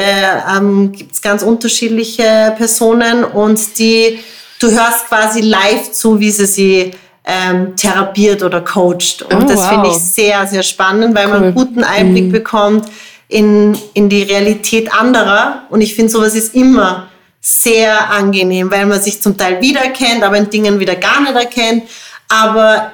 [0.57, 4.19] ähm, gibt es ganz unterschiedliche Personen und die,
[4.59, 6.91] du hörst quasi live zu, wie sie sie
[7.25, 9.21] ähm, therapiert oder coacht.
[9.21, 9.69] Und oh, das wow.
[9.69, 11.33] finde ich sehr, sehr spannend, weil cool.
[11.33, 12.31] man einen guten Einblick mhm.
[12.31, 12.85] bekommt
[13.27, 15.63] in, in die Realität anderer.
[15.69, 17.07] Und ich finde, sowas ist immer
[17.47, 21.83] sehr angenehm, weil man sich zum Teil wiedererkennt, aber in Dingen wieder gar nicht erkennt.
[22.27, 22.91] Aber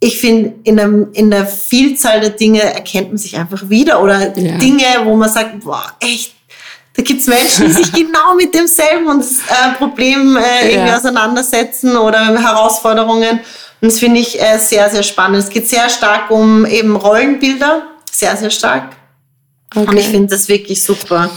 [0.00, 4.36] ich finde, in, der, in der Vielzahl der Dinge erkennt man sich einfach wieder oder
[4.36, 4.58] ja.
[4.58, 6.34] Dinge, wo man sagt, boah, echt,
[6.96, 10.96] da gibt es Menschen, die sich genau mit demselben äh, Problem äh, irgendwie ja.
[10.96, 13.38] auseinandersetzen oder Herausforderungen.
[13.80, 15.44] Und das finde ich äh, sehr, sehr spannend.
[15.44, 18.96] Es geht sehr stark um eben Rollenbilder, sehr, sehr stark.
[19.72, 19.88] Okay.
[19.88, 21.30] Und ich finde das wirklich super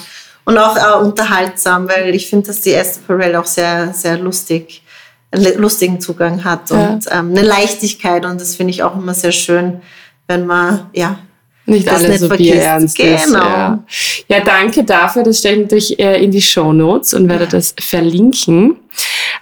[0.49, 4.81] und auch äh, unterhaltsam, weil ich finde, dass die Esther Perel auch sehr, sehr lustig,
[5.29, 6.89] einen lustigen Zugang hat ja.
[6.89, 9.81] und ähm, eine Leichtigkeit und das finde ich auch immer sehr schön,
[10.27, 11.19] wenn man, ja,
[11.67, 13.15] nicht das alles nicht so bierernst genau.
[13.15, 13.31] ist.
[13.31, 13.83] Ja.
[14.27, 15.21] ja, danke dafür.
[15.21, 18.77] Das stelle ich natürlich äh, in die Show Notes und werde das verlinken.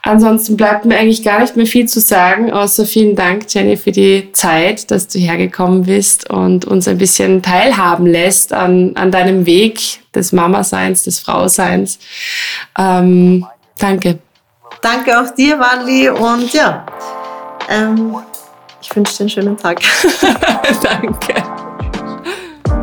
[0.04, 3.94] Ansonsten bleibt mir eigentlich gar nicht mehr viel zu sagen, außer vielen Dank, Jenny, für
[3.94, 9.46] die Zeit, dass du hergekommen bist und uns ein bisschen teilhaben lässt an, an deinem
[9.46, 12.00] Weg des Mama-Seins, des Frauseins.
[12.78, 13.46] Ähm,
[13.78, 14.20] danke.
[14.82, 16.10] Danke auch dir, Wally.
[16.10, 16.86] Und ja,
[17.70, 18.16] ähm,
[18.82, 19.80] Ich wünsche dir einen schönen Tag.
[20.84, 21.34] Danke.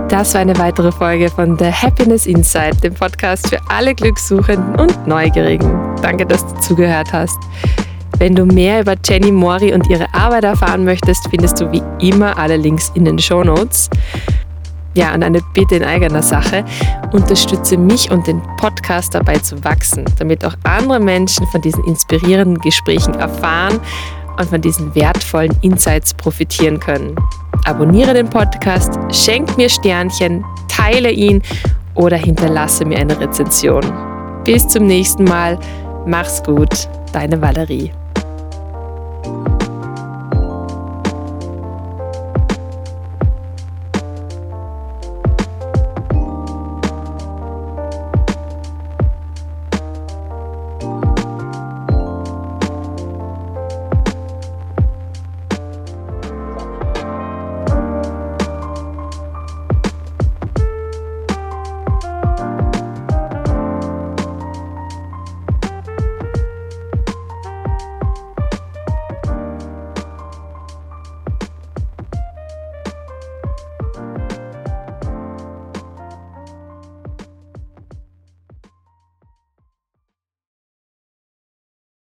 [0.08, 5.06] Das war eine weitere Folge von The Happiness Inside, dem Podcast für alle Glückssuchenden und
[5.06, 5.96] Neugierigen.
[6.02, 7.38] Danke, dass du zugehört hast.
[8.18, 12.38] Wenn du mehr über Jenny Mori und ihre Arbeit erfahren möchtest, findest du wie immer
[12.38, 13.90] alle Links in den Show Notes.
[14.94, 16.64] Ja, und eine Bitte in eigener Sache.
[17.12, 22.58] Unterstütze mich und den Podcast dabei zu wachsen, damit auch andere Menschen von diesen inspirierenden
[22.58, 23.80] Gesprächen erfahren
[24.38, 27.16] und von diesen wertvollen Insights profitieren können.
[27.64, 31.42] Abonniere den Podcast, schenk mir Sternchen, teile ihn
[31.94, 33.82] oder hinterlasse mir eine Rezension.
[34.44, 35.58] Bis zum nächsten Mal.
[36.06, 37.92] Mach's gut, deine Valerie.